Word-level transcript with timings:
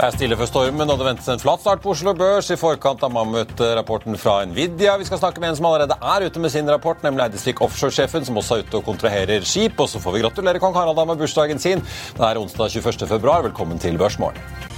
Det 0.00 0.06
er 0.06 0.14
stille 0.14 0.36
før 0.40 0.48
stormen, 0.48 0.88
og 0.88 0.96
det 0.96 1.04
ventes 1.04 1.26
en 1.28 1.42
flat 1.42 1.60
start 1.60 1.82
på 1.84 1.90
Oslo 1.92 2.14
Børs 2.16 2.46
i 2.48 2.56
forkant 2.56 3.02
av 3.04 3.12
mammut-rapporten 3.12 4.16
fra 4.16 4.38
Nvidia. 4.48 4.94
Vi 4.96 5.04
skal 5.04 5.20
snakke 5.20 5.42
med 5.42 5.50
en 5.50 5.58
som 5.58 5.68
allerede 5.68 5.98
er 6.14 6.24
ute 6.24 6.40
med 6.40 6.54
sin 6.54 6.72
rapport, 6.72 7.04
nemlig 7.04 7.26
Eidesvik 7.26 7.60
Offshore-sjefen, 7.60 8.24
som 8.24 8.40
også 8.40 8.56
er 8.56 8.64
ute 8.64 8.80
og 8.80 8.88
kontraherer 8.88 9.44
skip. 9.44 9.76
Og 9.76 9.92
så 9.92 10.00
får 10.00 10.16
vi 10.16 10.24
gratulere 10.24 10.64
kong 10.64 10.72
Harald 10.72 11.04
med 11.04 11.20
bursdagen 11.20 11.60
sin. 11.60 11.84
Det 12.16 12.24
er 12.32 12.40
onsdag 12.40 12.80
21. 12.80 13.12
februar. 13.12 13.44
Velkommen 13.50 13.76
til 13.76 14.00
Børsmorgen. 14.00 14.69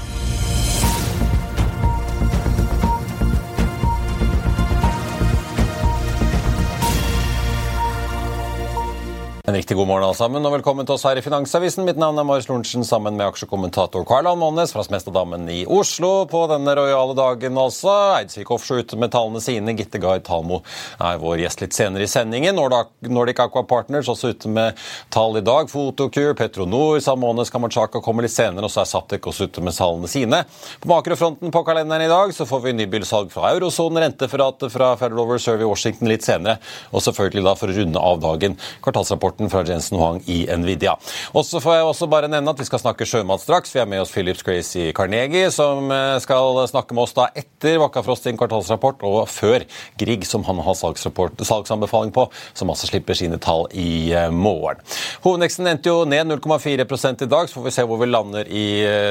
En 9.53 9.57
riktig 9.57 9.77
god 9.77 9.87
morgen 9.87 10.05
alle 10.07 10.17
sammen, 10.17 10.47
og 10.49 10.55
velkommen 10.55 10.87
til 10.89 10.95
oss 10.95 11.03
her 11.05 11.19
i 11.21 11.23
Finansavisen. 11.23 11.85
Mitt 11.85 11.99
navn 12.01 12.17
er 12.17 12.25
Marius 12.25 12.47
Lorentzen 12.49 12.87
sammen 12.89 13.19
med 13.19 13.27
aksjekommentator 13.27 14.07
Karl 14.09 14.25
Almånes 14.31 14.71
fra 14.73 14.81
Smestadammen 14.87 15.43
i 15.53 15.59
Oslo. 15.69 16.25
På 16.25 16.47
denne 16.49 16.73
rojale 16.79 17.13
dagen 17.19 17.59
også. 17.61 17.93
Eidsvik 18.17 18.49
Offshore 18.55 18.81
ute 18.81 18.97
med 18.97 19.13
tallene 19.13 19.43
sine. 19.45 19.75
Gitte 19.77 20.01
Gard 20.01 20.25
Talmo 20.25 20.63
er 20.97 21.21
vår 21.21 21.43
gjest 21.43 21.61
litt 21.61 21.77
senere 21.77 22.07
i 22.07 22.09
sendingen. 22.09 22.57
Nordic 22.57 23.43
Aqua 23.45 23.61
Partners 23.69 24.09
også 24.09 24.31
ute 24.33 24.55
med 24.55 24.81
tall 25.13 25.37
i 25.37 25.45
dag. 25.45 25.69
Fotokur, 25.69 26.33
Petronor, 26.39 26.97
Samones 27.05 27.53
Kamachaka 27.53 28.01
kommer 28.01 28.25
litt 28.25 28.33
senere. 28.33 28.65
Og 28.65 28.73
så 28.73 28.87
er 28.87 28.89
Saptek 28.89 29.29
også 29.29 29.51
ute 29.51 29.67
med 29.69 29.77
tallene 29.77 30.09
sine. 30.09 30.41
På 30.81 30.95
makrofronten 30.95 31.53
på 31.53 31.65
kalenderen 31.69 32.07
i 32.07 32.09
dag 32.15 32.33
så 32.33 32.49
får 32.49 32.65
vi 32.71 32.75
nybilsalg 32.81 33.29
fra 33.37 33.53
eurosonen, 33.53 34.01
rentefratet 34.07 34.73
fra 34.73 34.95
Federal 34.97 35.29
Reserve 35.35 35.69
i 35.69 35.71
Washington 35.75 36.09
litt 36.09 36.25
senere. 36.25 36.57
Og 36.97 37.05
selvfølgelig 37.05 37.45
da 37.51 37.57
for 37.61 37.69
å 37.69 37.79
runde 37.83 38.09
av 38.15 38.25
dagen 38.25 38.57
kvartalsrapporten 38.81 39.41
fra 39.51 39.65
Jensen 39.67 39.99
Huang 39.99 40.21
i 40.31 40.45
Nvidia. 40.47 40.95
Og 41.33 41.47
så 41.47 41.61
får 41.63 41.79
jeg 41.79 41.89
også 41.89 42.11
bare 42.13 42.31
nevne 42.31 42.51
at 42.53 42.61
Vi 42.63 42.69
skal 42.69 42.83
snakke 42.83 43.07
sjømat 43.09 43.43
straks. 43.43 43.73
Vi 43.75 43.81
har 43.81 43.89
med 43.91 44.03
oss 44.03 44.13
Philips 44.15 44.43
Grace 44.47 44.79
i 44.79 44.93
Carnegie, 44.95 45.51
som 45.51 45.91
skal 46.23 46.61
snakke 46.71 46.95
med 46.95 47.03
oss 47.07 47.17
da 47.17 47.29
etter 47.35 47.81
Bakkafrost 47.83 48.29
sin 48.29 48.39
kvartalsrapport 48.39 49.03
og 49.09 49.25
før 49.31 49.65
Grieg, 49.99 50.27
som 50.29 50.45
han 50.47 50.61
har 50.63 50.77
salgsanbefaling 50.79 52.13
på, 52.15 52.29
som 52.55 52.71
altså 52.71 52.87
slipper 52.91 53.19
sine 53.19 53.39
tall 53.43 53.67
i 53.73 54.13
morgen. 54.31 54.83
Hovedveksten 55.25 55.67
endte 55.71 55.91
jo 55.91 56.05
ned 56.09 56.31
0,4 56.31 56.87
i 57.23 57.31
dag, 57.31 57.49
så 57.49 57.59
får 57.59 57.67
vi 57.67 57.75
se 57.75 57.87
hvor 57.89 58.01
vi 58.01 58.11
lander 58.11 58.49
i 58.49 58.67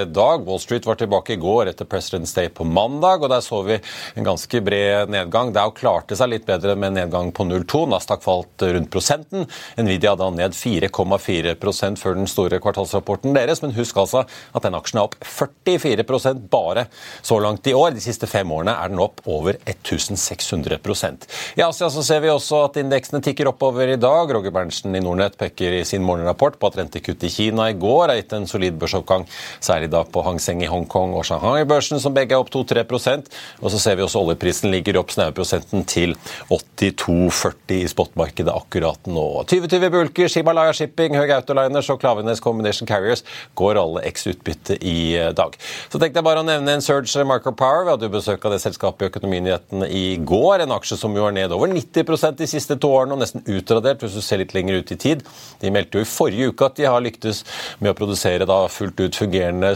dag. 0.07 0.45
Wall 0.47 0.61
Street 0.63 0.85
var 0.87 0.99
tilbake 0.99 1.35
i 1.35 1.41
går 1.41 1.71
etter 1.71 1.87
President's 1.89 2.35
Day 2.35 2.49
på 2.53 2.63
mandag, 2.67 3.23
og 3.23 3.31
der 3.31 3.43
så 3.43 3.61
vi 3.67 3.79
en 4.15 4.27
ganske 4.27 4.61
bred 4.63 5.11
nedgang. 5.11 5.51
Dow 5.55 5.73
klarte 5.75 6.17
seg 6.17 6.31
litt 6.33 6.47
bedre 6.47 6.75
med 6.75 6.93
en 6.93 6.99
nedgang 7.01 7.31
på 7.35 7.45
0,2. 7.47 7.85
Nasdaq 7.91 8.23
falt 8.25 8.65
rundt 8.67 8.91
prosenten. 8.93 9.47
Nvidia 9.79 10.15
da 10.21 10.29
ned 10.33 10.55
4,4% 10.57 11.99
før 12.01 12.17
den 12.19 12.29
store 12.29 12.61
kvartalsrapporten 12.63 13.35
deres. 13.35 13.63
Men 13.63 13.75
husk 13.75 13.97
altså 14.01 14.23
at 14.27 14.65
den 14.65 14.77
aksjen 14.77 15.01
er 15.01 15.09
opp 15.09 15.17
44% 15.25 16.45
bare 16.51 16.87
så 17.21 17.39
langt 17.41 17.67
i 17.67 17.75
år. 17.77 17.95
De 17.95 18.03
siste 18.03 18.29
fem 18.29 18.51
årene 18.53 18.75
er 18.77 18.91
den 18.91 19.01
opp 19.01 19.23
over 19.29 19.57
1600% 19.65 21.27
I 21.57 21.63
Asia 21.65 21.89
så 21.91 22.03
ser 22.05 22.21
vi 22.23 22.31
også 22.31 22.63
at 22.67 22.79
indeksene 22.81 23.21
tikker 23.23 23.49
oppover 23.51 23.91
i 23.93 23.99
dag. 23.99 24.31
Roger 24.31 24.53
Berntsen 24.53 24.95
i 24.95 25.01
Nordnett 25.03 25.37
peker 25.39 25.79
i 25.79 25.83
sin 25.87 26.05
morgenrapport 26.05 26.59
på 26.59 26.71
at 26.71 26.79
rentekuttet 26.79 27.27
i 27.27 27.33
Kina 27.33 27.69
i 27.71 27.77
går 27.79 28.11
har 28.11 28.17
gitt 28.19 28.35
en 28.37 28.47
solid 28.49 28.77
børsoppgang, 28.81 29.27
særlig 29.63 29.91
da 29.93 30.03
på 30.05 30.23
Hang 30.25 30.39
Seng 30.41 30.63
i 30.63 30.69
Hongkong 30.71 31.15
og 31.17 31.25
Shanghai-børsen, 31.27 32.01
som 32.01 32.15
begge 32.15 32.35
er 32.35 32.43
opp 32.43 32.51
2-3 32.53 32.85
Og 33.61 33.71
så 33.71 33.79
ser 33.79 33.97
vi 33.97 34.05
også 34.05 34.21
oljeprisen 34.21 34.71
ligger 34.71 34.99
opp 35.01 35.11
snauprosenten 35.13 35.85
til 35.89 36.15
82,40 36.49 37.81
i 37.81 37.87
spotmarkedet 37.91 38.53
akkurat 38.53 39.09
nå. 39.09 39.27
2020 39.51 39.91
bulker, 40.11 40.29
Shibalaya 40.29 40.73
Shipping, 40.75 41.15
Høg 41.15 41.31
Autoliners 41.31 41.89
og 41.89 41.99
Klaveness 42.01 42.41
Combination 42.43 42.87
Carriers 42.87 43.23
går 43.55 43.79
alle 43.79 44.03
x 44.09 44.27
utbytte 44.27 44.77
i 44.83 45.15
dag. 45.35 45.55
Så 45.89 45.99
tenkte 45.99 46.19
jeg 46.19 46.25
bare 46.25 46.41
å 46.41 46.45
nevne 46.45 46.75
en 46.75 46.83
Surge 46.83 47.23
Marker 47.25 47.51
Power. 47.55 47.85
Vi 47.85 47.93
hadde 47.93 48.07
jo 48.07 48.13
besøk 48.15 48.45
av 48.45 48.55
det 48.55 48.61
selskapet 48.63 49.05
i 49.05 49.11
Økonominyhetene 49.11 49.87
i 49.87 50.17
går. 50.17 50.65
En 50.65 50.75
aksje 50.75 50.97
som 50.99 51.15
jo 51.15 51.27
er 51.27 51.35
ned 51.35 51.51
over 51.55 51.71
90% 51.71 52.39
de 52.39 52.49
siste 52.49 52.77
to 52.81 52.91
årene, 52.91 53.15
og 53.15 53.21
nesten 53.23 53.45
utradert 53.47 54.03
hvis 54.03 54.17
du 54.17 54.23
ser 54.23 54.41
litt 54.41 54.55
lenger 54.55 54.81
ut 54.81 54.91
i 54.91 54.99
tid. 54.99 55.23
De 55.61 55.71
meldte 55.73 55.99
jo 55.99 56.05
i 56.05 56.09
forrige 56.09 56.51
uke 56.51 56.67
at 56.67 56.79
de 56.79 56.89
har 56.89 57.03
lyktes 57.03 57.43
med 57.79 57.93
å 57.93 57.97
produsere 57.97 58.47
da 58.49 58.63
fullt 58.71 58.99
ut 59.01 59.19
fungerende 59.19 59.73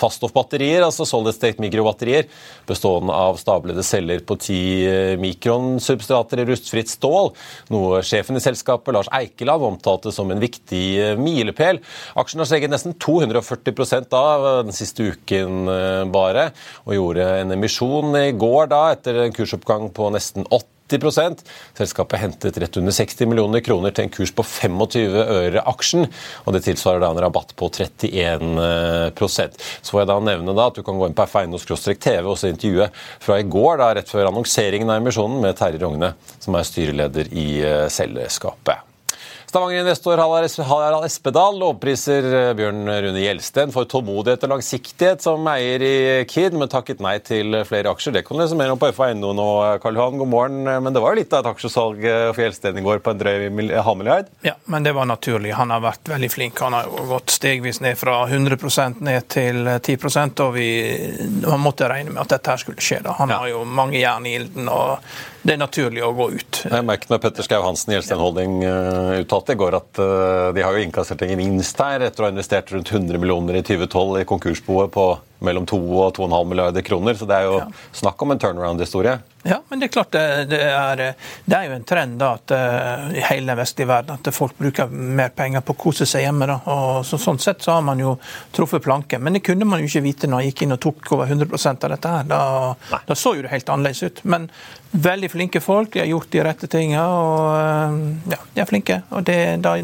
faststoffbatterier, 0.00 0.84
altså 0.86 1.06
solid 1.08 1.36
state 1.36 1.62
mikrobatterier, 1.62 2.26
bestående 2.66 3.14
av 3.14 3.38
stablede 3.40 3.84
celler 3.86 4.22
på 4.26 4.38
10 4.40 5.22
mikronsubstrater 5.22 6.42
i 6.42 6.48
rustfritt 6.50 6.90
stål, 6.90 7.32
noe 7.72 8.02
sjefen 8.06 8.38
i 8.38 8.42
selskapet, 8.42 8.94
Lars 8.96 9.10
Eikeland, 9.14 9.62
omtalte 9.76 10.12
som 10.14 10.32
en 10.32 10.42
viktig 10.42 11.16
milepæl. 11.20 11.80
Aksjen 12.18 12.42
har 12.42 12.50
steget 12.50 12.72
nesten 12.72 12.96
240% 12.98 14.10
da 14.12 14.24
den 14.66 14.76
siste 14.76 15.12
uken 15.12 15.68
bare, 16.12 16.50
og 16.86 16.96
gjorde 16.96 17.28
en 17.42 17.54
emisjon 17.54 18.16
i 18.18 18.30
går 18.36 18.72
da 18.72 18.86
etter 18.94 19.26
en 19.26 19.36
kursoppgang 19.36 19.90
på 19.94 20.10
nesten 20.14 20.48
8 20.50 20.76
Selskapet 20.86 22.20
hentet 22.20 22.58
rett 22.58 22.76
under 22.76 22.92
60 22.94 23.26
millioner 23.26 23.60
kroner 23.60 23.90
til 23.90 24.06
en 24.06 24.12
kurs 24.14 24.30
på 24.30 24.42
25 24.46 25.16
øre 25.18 25.64
aksjen. 25.66 26.06
og 26.44 26.52
Det 26.54 26.62
tilsvarer 26.62 27.00
da 27.02 27.10
en 27.10 27.22
rabatt 27.26 27.56
på 27.56 27.68
31% 27.68 29.58
Så 29.82 29.90
får 29.90 30.00
jeg 30.00 30.08
da 30.12 30.20
nevne 30.20 30.54
da 30.54 30.68
at 30.70 30.78
du 30.78 30.82
kan 30.86 30.98
gå 30.98 31.08
inn 31.08 31.16
på 31.16 31.26
f1.no-tv 31.26 32.30
og 32.30 32.38
se 32.38 32.54
intervjuet 32.54 32.94
fra 33.18 33.40
i 33.40 33.42
går, 33.42 33.78
da 33.82 33.94
rett 33.98 34.08
før 34.10 34.30
annonseringen 34.30 34.90
av 34.90 35.02
emisjonen, 35.02 35.40
med 35.42 35.58
Terje 35.58 35.82
Rogne, 35.82 36.14
som 36.38 36.54
er 36.54 36.68
styreleder 36.70 37.32
i 37.34 37.48
selskapet. 37.90 38.85
Stavanger-investor 39.46 40.18
Harald 40.18 41.06
Espedal 41.06 41.58
lovpriser 41.60 42.24
Bjørn 42.58 42.88
Rune 42.88 43.20
Gjelsten 43.22 43.70
for 43.74 43.86
tålmodighet 43.88 44.42
og 44.42 44.56
langsiktighet 44.56 45.22
som 45.22 45.46
eier 45.52 45.84
i 45.86 45.96
Kid, 46.26 46.56
men 46.58 46.70
takket 46.72 47.02
nei 47.04 47.14
til 47.22 47.54
flere 47.68 47.92
aksjer. 47.94 48.16
Det 48.16 48.24
kan 48.26 48.36
du 48.36 48.42
lese 48.42 48.58
mer 48.58 48.72
om 48.74 48.80
på 48.80 48.90
FA.no 48.96 49.30
nå, 49.36 49.46
Karl 49.82 50.00
Johan. 50.00 50.18
God 50.18 50.32
morgen. 50.32 50.58
Men 50.66 50.90
det 50.90 51.02
var 51.04 51.14
jo 51.14 51.20
litt 51.20 51.36
av 51.36 51.44
et 51.44 51.50
aksjesalg 51.52 52.02
for 52.34 52.42
Gjelsten 52.42 52.80
i 52.80 52.84
går 52.84 53.00
på 53.04 53.14
en 53.14 53.22
drøy 53.22 53.46
halv 53.86 54.00
milliard? 54.02 54.32
Ja, 54.46 54.56
men 54.66 54.86
det 54.86 54.96
var 54.98 55.06
naturlig. 55.06 55.54
Han 55.60 55.70
har 55.74 55.84
vært 55.84 56.10
veldig 56.10 56.32
flink. 56.32 56.60
Han 56.66 56.74
har 56.74 56.90
gått 57.12 57.36
stegvis 57.36 57.80
ned 57.84 57.96
fra 58.02 58.18
100% 58.26 59.00
ned 59.06 59.30
til 59.30 59.62
10% 59.78 60.42
og 60.42 60.52
vi 60.58 60.68
man 61.46 61.62
måtte 61.62 61.88
regne 61.90 62.12
med 62.12 62.24
at 62.24 62.34
dette 62.34 62.52
her 62.52 62.60
skulle 62.66 62.82
skje. 62.82 63.00
da. 63.06 63.14
Han 63.20 63.30
ja. 63.30 63.40
har 63.44 63.54
jo 63.54 63.62
mange 63.64 64.00
jern 64.02 64.26
i 64.26 64.36
ilden. 64.40 64.68
og 64.68 64.98
det 65.46 65.54
er 65.54 65.60
naturlig 65.62 66.02
å 66.02 66.12
gå 66.16 66.26
ut. 66.34 66.60
Jeg 66.66 66.86
merket 66.86 67.12
med 67.12 67.22
Petter 67.22 67.46
Schou 67.46 67.62
Hansen 67.62 67.92
i 67.92 67.96
Gjelsten 67.96 68.18
Holding 68.20 68.58
uttalte 69.22 69.54
i 69.54 69.60
går 69.60 69.78
at 69.78 70.00
de 70.56 70.64
har 70.64 70.74
jo 70.74 70.82
innkassert 70.82 71.22
en 71.22 71.30
gevinst 71.30 71.78
her 71.82 72.02
etter 72.06 72.24
å 72.24 72.26
ha 72.26 72.34
investert 72.34 72.72
rundt 72.74 72.90
100 72.90 73.20
millioner 73.22 73.60
i 73.60 73.62
2012 73.66 74.20
i 74.22 74.26
konkursboet 74.28 74.92
på 74.96 75.06
mellom 75.38 75.66
2 75.66 75.78
og 76.00 76.16
2,5 76.16 76.44
milliarder 76.48 76.82
kroner. 76.82 77.14
Så 77.14 77.28
det 77.28 77.40
er 77.40 77.48
jo 77.48 77.56
ja. 77.60 77.70
snakk 77.92 78.22
om 78.22 78.32
en 78.32 78.38
turnaround-historie. 78.38 79.18
Ja, 79.46 79.60
men 79.68 79.80
det 79.80 79.86
er 79.86 79.92
klart 79.94 80.10
det, 80.10 80.44
det, 80.50 80.58
er, 80.58 81.02
det 81.44 81.54
er, 81.54 81.68
jo 81.68 81.74
en 81.76 81.84
trend 81.86 82.16
da, 82.18 82.32
at 82.34 82.50
uh, 82.50 83.12
i 83.14 83.22
hele 83.28 83.52
den 83.52 83.60
vestlige 83.60 83.86
verden 83.86 84.16
at 84.16 84.30
folk 84.34 84.56
bruker 84.58 84.90
mer 84.90 85.30
penger 85.36 85.62
på 85.62 85.76
å 85.76 85.78
kose 85.84 86.06
seg 86.08 86.24
hjemme. 86.24 86.48
da, 86.50 86.56
og 86.72 87.04
så, 87.06 87.20
Sånn 87.26 87.38
sett 87.42 87.62
så 87.62 87.76
har 87.76 87.84
man 87.86 88.02
jo 88.02 88.16
truffet 88.56 88.82
planken. 88.82 89.22
Men 89.22 89.38
det 89.38 89.44
kunne 89.46 89.68
man 89.68 89.82
jo 89.82 89.90
ikke 89.90 90.02
vite 90.06 90.30
når 90.30 90.40
man 90.40 90.48
gikk 90.48 90.64
inn 90.66 90.74
og 90.74 90.82
tok 90.82 91.12
over 91.14 91.30
100% 91.30 91.86
av 91.86 91.94
dette. 91.94 92.16
her. 92.16 92.26
Da, 92.32 92.40
da, 92.96 93.18
så 93.18 93.36
jo 93.36 93.44
det 93.46 93.52
helt 93.54 93.70
annerledes 93.70 94.02
ut. 94.02 94.24
Men 94.24 94.48
veldig 94.90 95.30
flinke 95.30 95.62
folk, 95.62 95.92
de 95.94 96.02
har 96.02 96.10
gjort 96.10 96.32
de 96.32 96.42
rette 96.46 96.70
tingene. 96.72 97.06
og 97.06 98.32
ja, 98.34 98.40
De 98.54 98.64
er 98.64 98.72
flinke, 98.72 99.00
og 99.10 99.26
det, 99.30 99.38
da, 99.62 99.76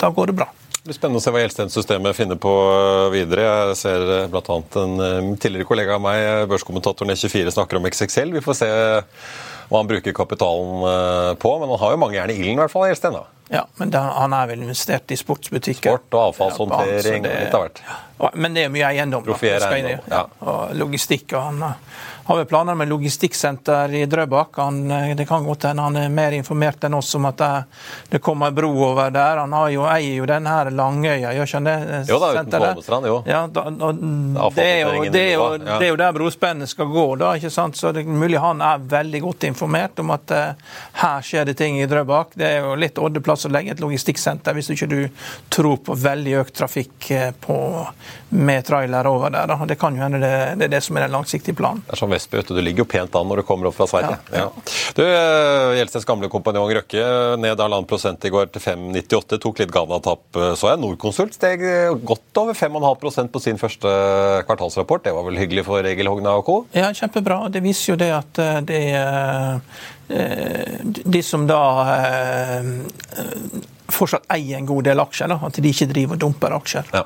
da 0.00 0.12
går 0.12 0.32
det 0.32 0.38
bra. 0.42 0.50
Det 0.84 0.90
blir 0.90 0.96
spennende 0.98 1.16
å 1.16 1.24
se 1.24 1.32
hva 1.32 1.40
Gjelsten-systemet 1.40 2.12
finner 2.12 2.36
på 2.36 2.50
eh, 2.68 3.06
videre. 3.14 3.44
Jeg 3.70 3.76
ser 3.80 4.02
eh, 4.04 4.26
bl.a. 4.28 4.56
en 4.82 4.98
eh, 5.00 5.28
tidligere 5.40 5.64
kollega 5.64 5.94
av 5.96 6.02
meg, 6.04 6.24
børskommentatoren 6.50 7.14
E24, 7.14 7.54
snakker 7.54 7.78
om 7.78 7.88
XXL. 7.88 8.34
Vi 8.34 8.42
får 8.44 8.58
se 8.58 8.68
hva 8.68 9.80
han 9.80 9.88
bruker 9.88 10.12
kapitalen 10.12 10.84
på. 11.40 11.54
Men 11.62 11.72
han 11.72 11.80
har 11.80 11.94
jo 11.94 12.02
mange 12.02 12.18
jern 12.18 12.34
i 12.34 12.36
ilden, 12.36 12.58
i 12.58 12.60
hvert 12.60 12.74
fall, 12.74 12.84
Gjelsten. 12.90 13.16
Ja, 13.48 13.66
men 13.76 13.90
da, 13.92 14.00
han 14.00 14.32
er 14.32 14.48
vel 14.48 14.64
investert 14.64 15.12
i 15.12 15.18
sportsbutikker. 15.20 15.98
Sport 15.98 16.16
og 16.16 16.30
avfallshåndtering 16.30 17.26
og 17.28 17.34
litt 17.34 17.54
av 17.54 17.66
hvert. 17.66 17.82
Men 18.40 18.56
det 18.56 18.66
er 18.66 18.72
mye 18.72 18.88
eiendom. 18.94 19.24
Profier 19.26 19.64
eiendom, 19.68 20.04
ja. 20.10 20.24
Og 20.40 20.74
logistikk. 20.78 21.32
og 21.34 21.42
han 21.50 21.64
har 22.24 22.36
vel 22.36 22.46
planer 22.46 22.74
med 22.74 22.88
logistikksenter 22.88 23.94
i 23.94 24.06
Drøbak. 24.06 24.48
Han, 24.56 24.90
eh, 24.90 25.16
det 25.16 25.26
kan 25.26 25.44
godt 25.44 25.62
hende 25.62 25.82
han 25.82 25.96
er 25.96 26.08
mer 26.08 26.32
informert 26.32 26.84
enn 26.84 26.94
oss 26.94 27.14
om 27.14 27.24
at 27.28 27.36
det, 27.36 27.64
det 28.08 28.20
kommer 28.24 28.50
bro 28.50 28.70
over 28.86 29.10
der. 29.12 29.42
Han 29.42 29.52
jo, 29.72 29.84
eier 29.84 30.22
jo 30.22 30.28
den 30.28 30.46
her 30.48 30.70
Langøya, 30.70 31.34
gjør 31.34 31.50
ikke 31.50 31.60
han 31.60 31.68
det? 31.68 31.98
Jo 32.08 32.18
da, 32.22 32.30
utenfor 32.38 32.64
Holmestrand, 32.66 33.08
jo. 33.10 33.18
Ja, 33.28 33.42
da, 33.46 33.66
og, 33.68 34.00
det, 34.56 34.64
er 34.64 34.80
jo, 34.80 35.04
det, 35.04 35.20
er 35.20 35.34
jo, 35.34 35.48
det, 35.58 35.74
er 35.82 35.90
jo, 35.90 35.98
der 36.00 36.14
brospennet 36.16 36.72
skal 36.72 36.88
gå, 36.88 37.04
da. 37.20 37.34
ikke 37.36 37.52
sant? 37.52 37.76
Så 37.76 37.92
det 37.92 38.06
er 38.06 38.16
mulig 38.24 38.40
han 38.40 38.62
er 38.64 38.88
veldig 38.94 39.20
godt 39.26 39.44
informert 39.50 40.00
om 40.00 40.14
at 40.14 40.32
uh, 40.32 40.72
her 41.02 41.28
skjer 41.28 41.50
det 41.50 41.58
ting 41.60 41.76
i 41.82 41.88
Drøbak. 41.90 42.32
Det 42.40 42.48
er 42.48 42.64
jo 42.64 42.72
litt 42.80 42.98
oddeplass 43.02 43.33
å 43.34 43.52
legge 43.52 43.74
et 43.74 43.82
logistikksenter 43.82 44.56
hvis 44.56 44.70
ikke 44.74 44.88
du 44.90 44.98
tror 45.52 45.80
på 45.84 45.96
veldig 45.98 46.36
økt 46.42 46.56
trafikk 46.58 47.10
eh, 47.14 47.30
på, 47.40 47.56
med 48.34 48.66
trailer 48.66 49.08
over 49.10 49.34
der. 49.34 49.50
Da. 49.50 49.58
Det 49.68 49.78
kan 49.80 49.96
jo 49.96 50.04
hende 50.04 50.22
det, 50.22 50.34
det, 50.60 50.68
er 50.68 50.74
det 50.76 50.82
som 50.86 50.98
er 50.98 51.06
den 51.06 51.16
langsiktige 51.16 51.58
planen. 51.58 51.84
Det 51.86 51.96
er 51.96 52.02
sånn 52.02 52.12
Vestby. 52.14 52.44
Du 52.48 52.60
ligger 52.60 52.84
jo 52.84 52.90
pent 52.94 53.18
an 53.18 53.30
når 53.30 53.42
du 53.42 53.46
kommer 53.48 53.70
opp 53.70 53.78
fra 53.78 53.88
Sverige. 53.90 54.18
Ja, 54.32 54.46
ja. 54.46 54.76
Du, 54.96 55.02
eh, 55.04 55.74
Gjelstens 55.80 56.08
gamle 56.08 56.30
kompanjong 56.32 56.72
Røkke 56.78 57.04
ned 57.40 57.58
halvannen 57.58 57.88
prosent 57.88 58.24
i 58.24 58.32
går 58.32 58.50
til 58.54 58.62
5,98. 58.64 59.40
Tok 59.42 59.62
litt 59.62 59.74
Ghana-tapp. 59.74 60.24
Så 60.58 60.70
jeg 60.70 60.80
Norconsult 60.82 61.36
steg 61.36 61.62
godt 62.06 62.40
over 62.40 62.56
5,5% 62.56 63.32
på 63.34 63.42
sin 63.42 63.58
første 63.60 63.90
kvartalsrapport. 64.46 65.04
Det 65.04 65.14
var 65.14 65.26
vel 65.26 65.38
hyggelig 65.40 65.64
for 65.66 65.86
Egil 65.86 66.10
Hogna 66.10 66.36
og 66.38 66.46
co.? 66.46 66.56
Ja, 66.76 66.90
kjempebra. 66.94 67.44
Det 67.52 67.62
viser 67.64 67.92
jo 67.92 67.98
det 68.00 68.10
at 68.14 68.40
eh, 68.42 68.60
det 68.66 68.82
eh, 68.98 69.80
de 70.06 71.20
som 71.24 71.46
da 71.48 71.62
fortsatt 73.92 74.26
eier 74.32 74.58
en 74.58 74.66
god 74.66 74.84
del 74.88 75.02
aksjer. 75.02 75.30
Da. 75.30 75.38
At 75.46 75.58
de 75.60 75.70
ikke 75.70 75.88
driver 75.90 76.16
og 76.16 76.22
dumper 76.24 76.56
aksjer. 76.56 76.88
Ja. 76.94 77.04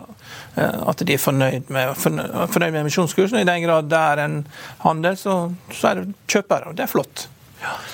Eh, 0.58 0.78
at 0.92 1.02
de 1.06 1.16
er 1.16 1.22
fornøyd 1.22 1.72
med, 1.74 1.94
fornøyd 1.98 2.70
med 2.72 2.80
emisjonskursen. 2.84 3.40
I 3.40 3.48
den 3.48 3.64
grad 3.66 3.90
det 3.90 4.04
er 4.12 4.24
en 4.24 4.38
handel, 4.84 5.18
så, 5.18 5.40
så 5.74 5.92
er 5.92 6.00
det 6.02 6.14
kjøpere. 6.30 6.70
og 6.70 6.78
Det 6.78 6.86
er 6.86 6.92
flott. 6.92 7.26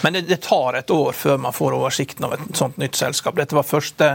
Men 0.03 0.13
det, 0.13 0.21
det, 0.29 0.37
tar 0.45 0.77
et 0.79 0.91
år 0.91 1.13
før 1.17 1.39
man 1.41 1.55
får 1.57 1.77
oversikten 1.77 2.27
av 2.27 2.35
et 2.37 2.57
sånt 2.57 2.77
nytt 2.81 2.99
selskap. 2.99 3.37
Dette 3.39 3.57
var 3.57 3.65
første, 3.65 4.11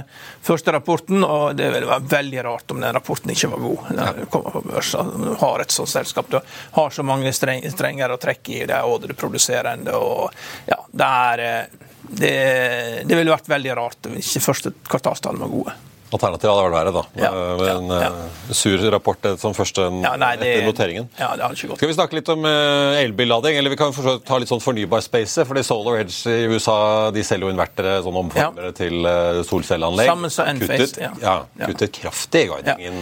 første 0.46 0.74
rapporten, 0.75 1.24
og 1.25 1.57
det 1.57 1.72
ville 1.74 1.90
være 1.90 2.10
veldig 2.12 2.44
rart 2.46 2.74
om 2.74 2.81
den 2.84 2.94
rapporten 2.94 3.34
ikke 3.34 3.50
var 3.56 3.63
god. 3.66 3.92
Når 3.98 4.19
du 4.19 4.24
kommer 4.30 4.56
på 4.56 4.63
børs 4.69 4.94
og 5.00 5.12
har 5.42 5.66
et 5.66 5.74
sånt 5.74 5.92
selskap. 5.92 6.30
Du 6.30 6.40
har 6.78 6.94
så 6.94 7.06
mange 7.06 7.34
streng, 7.34 7.66
strenger 7.74 8.13
å 8.13 8.22
trekke 8.22 8.56
i, 8.60 8.63
det 8.69 8.78
er 8.78 8.90
ådreproduserende 8.90 9.98
og 9.98 10.30
ja, 10.69 10.80
det 10.92 11.12
er 11.34 11.46
eh, 11.46 11.86
det, 12.10 12.34
det 13.06 13.18
ville 13.18 13.34
vært 13.34 13.50
veldig 13.52 13.75
rart 13.78 14.10
hvis 14.16 14.31
ikke 14.34 14.48
første 14.50 14.74
kvartalstallene 14.90 15.45
var 15.45 15.54
gode. 15.54 15.75
Alternativet 16.10 16.50
hadde 16.50 16.64
vært 16.66 16.76
verre, 16.76 16.92
da. 16.96 17.02
Ja, 17.22 17.30
en 17.76 17.92
ja, 17.92 17.98
ja. 18.02 18.10
Eh, 18.10 18.54
sur 18.58 18.82
rapport 18.94 19.28
som 19.38 19.54
første 19.54 19.86
ja, 19.86 20.14
nei, 20.18 20.32
det, 20.42 20.48
etter 20.56 20.66
noteringen. 20.66 21.10
Ja, 21.20 21.36
det 21.38 21.46
hadde 21.46 21.58
ikke 21.58 21.70
gått. 21.72 21.82
Skal 21.82 21.92
vi 21.92 21.98
snakke 21.98 22.18
litt 22.18 22.32
om 22.34 22.48
uh, 22.48 22.98
elbillading? 22.98 23.60
Eller 23.60 23.74
vi 23.74 23.78
kan 23.80 23.94
ta 24.26 24.40
litt 24.42 24.50
sånn 24.50 24.64
fornybar-space. 24.64 25.46
fordi 25.46 25.64
Solar 25.68 26.00
Edge 26.02 26.34
i 26.34 26.48
USA 26.50 26.78
de 27.14 27.24
selger 27.26 27.46
jo 27.46 27.54
invertere, 27.54 28.00
sånn 28.06 28.18
omformere 28.24 28.74
til 28.78 29.06
solcelleanlegg. 29.46 30.10
Sammen 30.10 30.34
som 30.34 30.64
kuttet, 30.64 30.98
Ja. 31.22 31.38
kuttet 31.62 31.94
kraftig 32.00 32.48
i 32.48 32.50
guidingen 32.50 33.00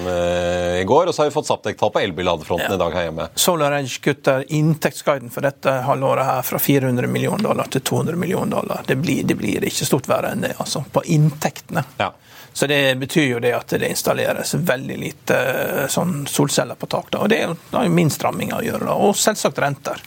i 0.82 0.84
går. 0.88 1.08
Og 1.08 1.16
så 1.16 1.24
har 1.24 1.32
vi 1.32 1.36
fått 1.38 1.48
Saptek-tall 1.48 1.94
på 1.96 2.04
elbilladefronten 2.04 2.76
i 2.76 2.82
dag 2.82 3.00
her 3.00 3.08
hjemme. 3.08 3.30
Solar 3.40 3.78
Edge 3.80 4.02
kutter 4.04 4.44
inntektsguiden 4.52 5.32
for 5.32 5.48
dette 5.48 5.80
halvåret 5.88 6.28
her 6.28 6.44
fra 6.44 6.60
400 6.60 7.08
millioner 7.08 7.48
dollar 7.48 7.72
til 7.72 7.82
200 7.88 8.20
millioner 8.20 8.60
dollar. 8.60 8.84
Det 8.88 9.00
blir, 9.00 9.24
det 9.24 9.40
blir 9.40 9.64
ikke 9.64 9.88
stort 9.88 10.10
verre 10.12 10.36
enn 10.36 10.44
det, 10.44 10.56
altså. 10.60 10.84
På 10.92 11.04
inntektene. 11.08 11.84
Ja. 12.02 12.12
Så 12.58 12.66
det 12.68 12.96
betyr 12.98 13.28
jo 13.36 13.40
det 13.40 13.52
at 13.54 13.70
det 13.78 13.86
installeres 13.86 14.56
veldig 14.66 14.96
lite 14.98 15.36
eh, 15.38 15.84
sånn 15.94 16.24
solceller 16.26 16.74
på 16.74 16.90
tak. 16.90 17.12
Da. 17.14 17.20
Og 17.22 17.30
det 17.30 17.44
har 17.46 17.86
jo 17.86 17.92
min 17.94 18.10
stramming 18.10 18.50
å 18.58 18.64
gjøre. 18.66 18.88
Da. 18.88 18.96
Og 18.98 19.14
selvsagt 19.14 19.62
renter. 19.62 20.02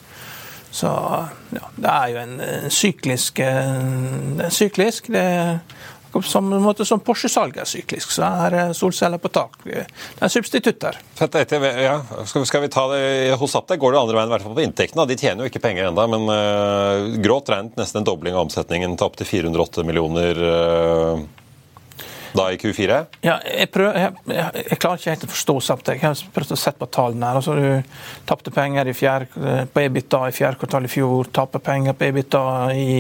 Så 0.75 0.91
ja, 1.55 1.71
det 1.79 1.93
er 1.93 2.11
jo 2.11 2.19
en, 2.25 2.35
syklisk 2.75 3.39
eh, 3.47 3.71
Det 4.35 4.49
er 4.49 4.59
syklisk. 4.59 5.15
det 5.15 5.25
på 6.11 6.25
samme 6.27 6.59
måte 6.59 6.83
som 6.83 6.99
Porsche-salget 7.07 7.63
er 7.63 7.71
syklisk, 7.71 8.11
så 8.11 8.27
er 8.27 8.73
solceller 8.75 9.23
på 9.23 9.31
tak. 9.31 9.61
Det 9.63 9.85
er 10.19 10.33
substitutter. 10.35 10.99
Ja, 11.79 12.01
skal 12.27 12.65
vi 12.65 12.71
ta 12.75 12.89
det 12.91 13.37
Hos 13.39 13.55
Aptek 13.55 13.79
går 13.79 13.95
det 13.95 14.01
andre 14.01 14.19
veien, 14.19 14.33
i 14.33 14.35
hvert 14.35 14.49
fall 14.49 14.57
på 14.59 14.65
inntektene. 14.65 15.07
De 15.07 15.15
tjener 15.15 15.47
jo 15.47 15.53
ikke 15.53 15.63
penger 15.63 15.93
ennå, 15.93 16.09
men 16.11 16.27
uh, 16.27 17.15
grått 17.23 17.55
regnet 17.55 17.79
nesten 17.79 18.03
en 18.03 18.11
dobling 18.11 18.35
av 18.35 18.49
omsetningen 18.49 18.99
til 18.99 19.07
opptil 19.07 19.31
408 19.39 19.87
millioner 19.87 20.43
uh, 20.43 21.23
da 22.37 22.47
i 22.53 22.59
Q4? 22.61 22.99
Ja, 23.27 23.37
jeg, 23.45 23.71
prøver, 23.75 23.99
jeg, 23.99 24.15
jeg, 24.31 24.65
jeg, 24.71 24.79
klarer 24.83 25.01
ikke 25.01 25.15
helt 25.15 25.27
å 25.27 25.31
forstå 25.35 25.57
Saptek. 25.67 26.03
Jeg 26.03 26.09
har 26.09 26.35
prøvd 26.35 26.55
å 26.55 26.61
sette 26.61 26.81
på 26.83 26.91
tallene. 26.95 27.31
her. 27.31 27.41
Altså, 27.41 27.57
du 27.59 28.25
tapte 28.29 28.55
penger 28.55 28.93
fjerde, 28.97 29.67
på 29.73 29.85
EBITDA 29.85 30.25
i 30.29 30.37
fjerde 30.37 30.61
kvartal 30.63 30.89
i 30.89 30.93
fjor. 30.93 31.31
Taper 31.41 31.65
penger 31.71 31.99
på 31.99 32.11
EBITDA 32.11 32.45
i 32.77 32.91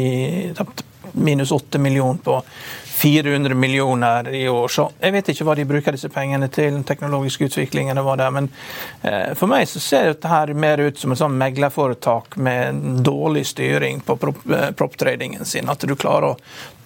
minus 1.12 1.52
8 1.52 1.78
millioner 1.82 2.20
på 2.24 2.38
400 3.00 3.54
millioner 3.54 4.28
i 4.34 4.48
år. 4.48 4.68
Så 4.68 4.90
jeg 5.00 5.14
vet 5.14 5.28
ikke 5.32 5.44
hva 5.48 5.54
de 5.56 5.64
bruker 5.68 5.96
disse 5.96 6.10
pengene 6.12 6.48
til. 6.52 6.74
den 6.74 6.84
teknologiske 6.84 7.48
utviklingen 7.48 7.98
og 7.98 8.04
hva 8.04 8.16
det 8.20 8.26
er. 8.26 8.34
Men 8.36 8.48
eh, 9.02 9.30
for 9.38 9.48
meg 9.48 9.68
så 9.68 9.80
ser 9.80 10.10
dette 10.10 10.28
her 10.28 10.52
mer 10.52 10.82
ut 10.84 11.00
som 11.00 11.14
et 11.14 11.20
sånn 11.20 11.38
meglerforetak 11.40 12.36
med 12.36 12.82
dårlig 13.06 13.46
styring 13.48 14.02
på 14.04 14.18
prop-tradingen 14.20 15.48
sin. 15.48 15.72
At 15.72 15.86
du 15.88 15.96
klarer 15.96 16.34
å 16.34 16.36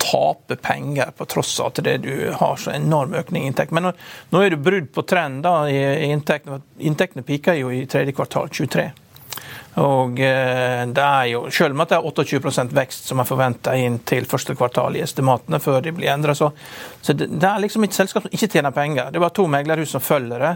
tape 0.05 0.57
penger 0.57 1.11
på 1.17 1.27
tross 1.27 1.57
av 1.61 1.73
at 1.73 1.85
det 1.85 1.97
du 2.05 2.31
har 2.39 2.57
så 2.61 2.71
enorm 2.71 3.15
økning 3.19 3.45
i 3.45 3.51
inntekt. 3.51 3.75
Men 3.75 3.91
nå, 3.91 4.43
er 4.43 4.55
det 4.55 4.63
brudd 4.63 4.93
på 4.95 5.03
trend 5.03 5.43
da, 5.43 5.65
i 5.71 6.13
inntektene. 6.13 6.61
Inntektene 6.79 7.27
piker 7.27 7.59
jo 7.59 7.73
i 7.75 7.87
tredje 7.91 8.15
kvartal 8.15 8.53
23. 8.53 8.91
Og 9.81 10.21
eh, 10.23 10.85
det 10.87 11.03
er 11.03 11.29
jo, 11.33 11.41
Selv 11.51 11.75
om 11.75 11.83
det 11.83 11.97
er 11.97 12.07
28% 12.07 12.75
vekst 12.77 13.09
som 13.11 13.19
er 13.19 13.27
forventa 13.27 13.75
inn 13.75 13.99
til 14.07 14.27
første 14.31 14.55
kvartal 14.55 14.95
i 14.95 15.03
estimatene 15.03 15.59
før 15.63 15.81
de 15.83 15.93
blir 15.97 16.13
endret, 16.13 16.39
så, 16.39 16.53
så 17.03 17.17
det, 17.19 17.29
er 17.43 17.63
liksom 17.63 17.87
et 17.87 17.97
selskap 17.97 18.27
som 18.27 18.37
ikke 18.37 18.51
tjener 18.53 18.75
penger. 18.75 19.11
Det 19.11 19.19
er 19.19 19.25
bare 19.25 19.35
to 19.35 19.49
meglerhus 19.51 19.97
som 19.97 20.05
følger 20.05 20.47
det. 20.47 20.53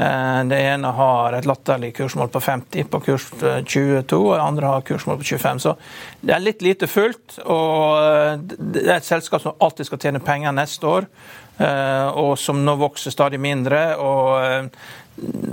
Eh, 0.00 0.40
det 0.48 0.62
ene 0.70 0.94
har 0.96 1.36
et 1.36 1.48
latterlig 1.48 1.92
kursmål 1.98 2.32
på 2.32 2.44
50 2.46 2.88
på 2.88 3.02
kurs 3.04 3.28
22, 3.36 4.22
og 4.22 4.32
det 4.32 4.42
andre 4.46 4.72
har 4.72 4.88
kursmål 4.88 5.20
på 5.20 5.28
25. 5.34 5.64
Så 5.66 5.76
det 6.24 6.36
er 6.36 6.44
litt 6.46 6.64
lite 6.64 6.88
fullt. 6.88 7.40
Og 7.44 8.48
det 8.48 8.88
er 8.88 8.96
et 8.96 9.12
selskap 9.12 9.44
som 9.44 9.60
alltid 9.60 9.90
skal 9.90 10.04
tjene 10.06 10.24
penger 10.24 10.56
neste 10.56 10.88
år, 10.88 11.12
eh, 11.60 12.08
og 12.16 12.38
som 12.40 12.64
nå 12.64 12.78
vokser 12.80 13.12
stadig 13.12 13.40
mindre. 13.40 13.86
og 14.00 14.70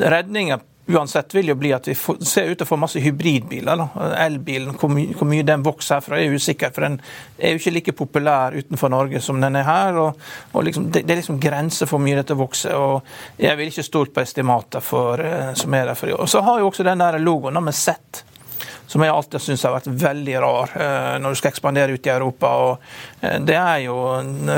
redninga 0.01 0.57
uansett 0.93 1.35
vil 1.35 1.51
jo 1.51 1.55
bli 1.59 1.71
at 1.75 1.87
vi 1.87 1.95
får, 1.95 2.19
ser 2.25 2.51
ut 2.51 2.59
til 2.59 2.65
å 2.65 2.69
få 2.69 2.77
masse 2.79 3.01
hybridbiler. 3.01 3.83
Elbilen, 4.19 4.75
hvor, 4.79 4.91
my 4.93 5.07
hvor, 5.13 5.29
mye 5.29 5.45
den 5.47 5.65
vokser 5.65 5.99
herfra, 5.99 6.19
er 6.19 6.35
usikker. 6.35 6.73
For 6.75 6.85
den 6.87 6.97
er 7.37 7.53
jo 7.53 7.61
ikke 7.61 7.75
like 7.75 7.95
populær 7.97 8.57
utenfor 8.57 8.91
Norge 8.93 9.21
som 9.23 9.41
den 9.41 9.59
er 9.59 9.67
her. 9.67 9.99
og, 10.01 10.25
og 10.51 10.65
liksom, 10.67 10.89
det, 10.91 11.05
det, 11.05 11.15
er 11.15 11.21
liksom 11.21 11.39
grenser 11.41 11.89
for 11.89 11.97
hvor 11.97 12.05
mye 12.07 12.19
dette 12.21 12.37
vokser. 12.37 12.75
og 12.75 13.41
Jeg 13.41 13.59
vil 13.59 13.71
ikke 13.71 13.87
stole 13.87 14.13
på 14.13 14.23
estimater 14.23 14.83
for, 14.85 15.21
uh, 15.21 15.53
som 15.57 15.77
er 15.77 15.91
der 15.91 15.99
for 15.99 16.11
i 16.11 16.17
år. 16.17 16.27
Så 16.31 16.43
har 16.45 16.59
jo 16.61 16.71
også 16.71 16.87
den 16.87 17.03
der 17.03 17.19
logoen 17.21 17.61
med 17.63 17.75
Z 17.75 18.25
som 18.91 18.99
jeg 19.05 19.13
alltid 19.13 19.39
syns 19.39 19.61
har 19.63 19.71
vært 19.71 19.87
veldig 20.01 20.33
rar 20.43 20.73
uh, 20.75 21.13
når 21.23 21.31
du 21.31 21.39
skal 21.39 21.53
ekspandere 21.53 21.95
ut 21.95 22.07
i 22.07 22.11
Europa. 22.11 22.49
og 22.65 22.83
uh, 23.23 23.37
Det 23.39 23.55
er 23.55 23.85
jo 23.85 23.95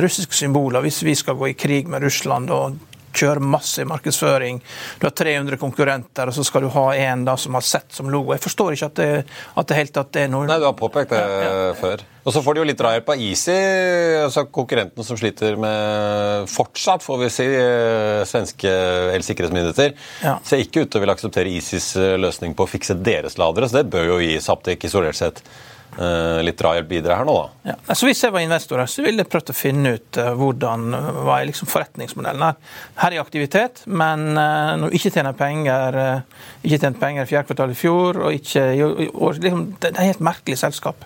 russiske 0.02 0.36
symboler 0.38 0.82
hvis 0.86 1.04
vi 1.06 1.14
skal 1.20 1.38
gå 1.38 1.52
i 1.52 1.58
krig 1.58 1.92
med 1.92 2.02
Russland. 2.06 2.50
og 2.50 2.93
kjøre 3.14 3.44
massiv 3.44 3.88
markedsføring. 3.92 4.62
Du 5.00 5.08
har 5.08 5.16
300 5.18 5.60
konkurrenter, 5.62 6.30
og 6.30 6.38
så 6.38 6.46
skal 6.48 6.66
du 6.66 6.72
ha 6.74 6.88
en 7.06 7.26
da 7.28 7.38
som 7.40 7.58
har 7.58 7.66
sett 7.66 7.94
som 7.94 8.10
logo. 8.12 8.34
Jeg 8.36 8.44
forstår 8.44 8.76
ikke 8.76 8.90
at 8.92 9.00
det, 9.02 9.12
at 9.60 9.70
det 9.70 9.80
helt 9.80 10.02
at 10.02 10.12
det 10.16 10.26
er 10.26 10.34
noe 10.34 10.50
Nei, 10.50 10.60
du 10.62 10.68
har 10.70 10.76
påpekt 10.78 11.14
det 11.14 11.22
ja, 11.22 11.54
ja. 11.70 11.72
før. 11.80 12.04
Og 12.24 12.32
så 12.32 12.40
får 12.40 12.56
de 12.56 12.62
jo 12.62 12.68
litt 12.70 12.80
drahjelp 12.80 13.10
av 13.12 13.20
Easy, 13.20 13.56
altså 14.24 14.46
konkurrenten 14.48 15.04
som 15.04 15.18
sliter 15.20 15.58
med 15.60 16.48
fortsatt, 16.52 17.04
får 17.04 17.20
vi 17.20 17.30
si, 17.36 17.48
eh, 17.52 18.22
svenske 18.28 18.72
elsikkerhetsmyndigheter. 19.18 19.92
Ja. 20.24 20.38
Ser 20.48 20.64
ikke 20.64 20.86
ut 20.86 20.94
til 20.94 21.02
å 21.02 21.04
ville 21.04 21.18
akseptere 21.18 21.52
Easys 21.52 21.90
eh, 22.00 22.16
løsning 22.16 22.56
på 22.56 22.64
å 22.64 22.72
fikse 22.72 22.96
deres 22.96 23.36
ladere, 23.42 23.68
så 23.68 23.82
det 23.82 23.92
bør 23.92 24.14
jo 24.14 24.22
gi 24.24 24.40
Saptek 24.44 24.88
isolert 24.88 25.20
sett 25.20 25.44
litt 26.44 26.58
drahjelp 26.60 26.90
videre 26.90 27.20
her 27.20 27.28
nå, 27.28 27.36
da? 27.38 27.72
Ja. 27.72 27.76
Altså, 27.86 28.08
hvis 28.08 28.24
jeg 28.26 28.34
var 28.34 28.44
investor, 28.44 28.82
så 28.90 29.06
ville 29.06 29.24
jeg 29.24 29.30
prøvd 29.32 29.52
å 29.54 29.56
finne 29.56 29.94
ut 29.98 30.20
uh, 30.20 30.32
hvordan 30.40 30.96
hva 31.24 31.40
er 31.40 31.50
liksom 31.50 31.70
forretningsmodellen 31.70 32.46
her. 32.48 32.60
Her 33.00 33.16
er 33.16 33.24
aktivitet, 33.24 33.84
men 33.86 34.32
uh, 34.34 34.74
når 34.80 34.90
du 34.90 34.98
ikke 35.00 35.14
tjener 35.14 35.38
penger 35.38 36.00
ikke 36.64 36.80
tjent 36.80 37.00
penger 37.02 37.26
i 37.26 37.30
fjerde 37.30 37.50
kvartal 37.50 37.74
i 37.74 37.78
fjor, 37.78 38.22
og 38.26 38.38
ikke 38.38 38.64
og, 38.84 39.38
liksom, 39.44 39.66
Det 39.80 39.92
er 39.92 39.94
et 39.94 40.14
helt 40.14 40.24
merkelig 40.24 40.60
selskap. 40.64 41.06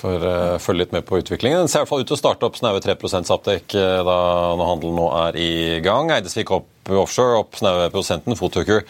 For 0.00 0.24
uh, 0.24 0.58
følge 0.62 0.86
litt 0.86 0.96
med 0.96 1.06
på 1.08 1.20
utviklingen. 1.20 1.62
Den 1.62 1.70
ser 1.70 1.80
i 1.80 1.84
hvert 1.84 1.92
fall 1.92 2.04
ut 2.04 2.10
til 2.10 2.18
å 2.18 2.20
starte 2.20 2.48
opp 2.48 2.58
snaue 2.58 2.82
3 2.82 2.96
Saptek 3.28 3.76
da 3.76 4.18
når 4.58 4.70
handelen 4.74 4.98
nå 4.98 5.08
er 5.26 5.40
i 5.40 5.52
gang. 5.84 6.12
Eidesvik 6.14 6.52
opp 6.56 6.79
offshore 6.98 7.38
opp 7.40 7.58
snaue 7.60 7.90
prosenten. 7.92 8.36
Fotoker 8.38 8.82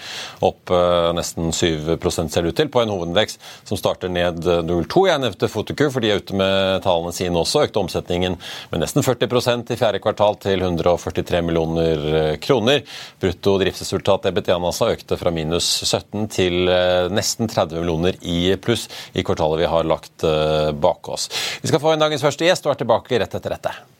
opp 0.47 0.73
uh, 0.73 1.11
nesten 1.16 1.50
7% 1.54 2.33
ser 2.33 2.47
det 2.47 2.52
ut 2.52 2.59
til, 2.61 2.71
på 2.73 2.83
en 2.83 2.92
hovedindeks 2.92 3.38
som 3.69 3.78
starter 3.80 4.12
ned 4.12 4.45
0,2. 4.45 5.04
Jeg 5.09 5.23
nevnte 5.23 5.50
Fotoker, 5.50 5.90
for 5.92 6.04
de 6.04 6.12
er 6.12 6.23
ute 6.23 6.37
med 6.38 6.80
tallene 6.87 7.12
sine 7.16 7.40
også. 7.40 7.66
Økte 7.69 7.83
omsetningen 7.83 8.38
med 8.73 8.85
nesten 8.85 9.04
40% 9.07 9.75
i 9.75 9.78
fjerde 9.80 10.02
kvartal 10.02 10.38
til 10.42 10.64
143 10.64 11.42
millioner 11.47 12.09
eh, 12.11 12.33
kroner. 12.42 12.85
Brutto 13.21 13.57
driftsresultat 13.61 14.30
EBTA 14.30 14.59
NASA 14.62 14.90
økte 14.95 15.19
fra 15.21 15.35
minus 15.35 15.69
17 15.88 16.28
til 16.33 16.73
nesten 17.12 17.50
30 17.50 17.80
millioner 17.83 18.19
i 18.23 18.54
pluss 18.62 18.88
i 19.12 19.25
kvartalet 19.26 19.62
vi 19.62 19.71
har 19.71 19.88
lagt 19.88 20.25
bak 20.80 21.09
oss. 21.12 21.28
Vi 21.62 21.71
skal 21.71 21.83
få 21.83 21.95
inn 21.95 22.02
dagens 22.02 22.25
første 22.25 22.47
gjest 22.47 22.69
og 22.69 22.75
er 22.75 22.85
tilbake 22.85 23.21
rett 23.21 23.40
etter 23.40 23.59
dette. 23.59 24.00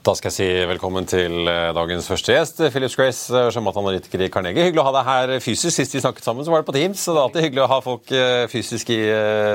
Da 0.00 0.14
skal 0.16 0.30
jeg 0.30 0.32
si 0.32 0.44
velkommen 0.64 1.04
til 1.04 1.44
eh, 1.44 1.74
dagens 1.76 2.06
første 2.08 2.32
gjest, 2.32 2.62
Philips 2.72 2.94
Grace, 2.96 3.26
eh, 3.36 3.50
sjømatanalytiker 3.52 4.22
i 4.24 4.30
Carnegie. 4.32 4.64
Hyggelig 4.64 4.80
å 4.80 4.86
ha 4.86 4.92
deg 4.94 5.08
her 5.10 5.32
fysisk. 5.44 5.74
Sist 5.76 5.92
vi 5.92 6.00
snakket 6.00 6.24
sammen, 6.24 6.40
så 6.46 6.54
var 6.54 6.62
det 6.62 6.68
på 6.70 6.72
Teams, 6.72 7.02
så 7.04 7.12
det 7.12 7.20
er 7.20 7.26
alltid 7.26 7.44
hyggelig 7.44 7.62
å 7.66 7.68
ha 7.68 7.78
folk 7.84 8.12
eh, 8.16 8.44
fysisk 8.48 8.94
i 8.94 8.96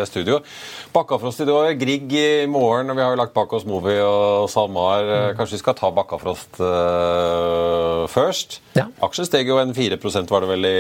studio. 0.06 0.38
Bakkafrost 0.94 1.42
i 1.42 1.48
dag, 1.50 1.72
Grieg 1.82 2.14
i 2.14 2.46
morgen, 2.46 2.94
og 2.94 3.00
vi 3.00 3.02
har 3.02 3.16
jo 3.16 3.20
lagt 3.24 3.34
bak 3.34 3.56
oss 3.58 3.66
Movi 3.66 3.96
og 4.04 4.46
SalMar. 4.54 5.34
Kanskje 5.40 5.58
vi 5.58 5.64
skal 5.64 5.78
ta 5.80 5.90
Bakkafrost 5.98 6.62
uh, 6.62 8.06
først? 8.14 8.60
Ja. 8.78 8.86
Aksjen 9.08 9.26
steg 9.26 9.50
jo 9.50 9.58
en 9.64 9.74
4% 9.74 10.30
var 10.30 10.46
det 10.46 10.52
vel 10.54 10.70
i 10.70 10.78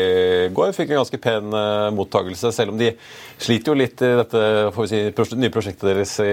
går. 0.53 0.75
Fikk 0.77 0.93
en 0.93 1.01
ganske 1.01 1.21
pen 1.25 1.49
uh, 1.57 1.89
mottakelse, 1.95 2.53
selv 2.53 2.75
om 2.75 2.79
de 2.79 2.93
sliter 3.41 3.73
jo 3.73 3.79
litt 3.81 3.97
i 4.05 4.13
dette 4.21 4.45
får 4.77 4.85
vi 4.85 4.93
si, 4.93 5.35
nye 5.41 5.51
prosjektet 5.57 5.89
deres 5.89 6.15
i 6.21 6.31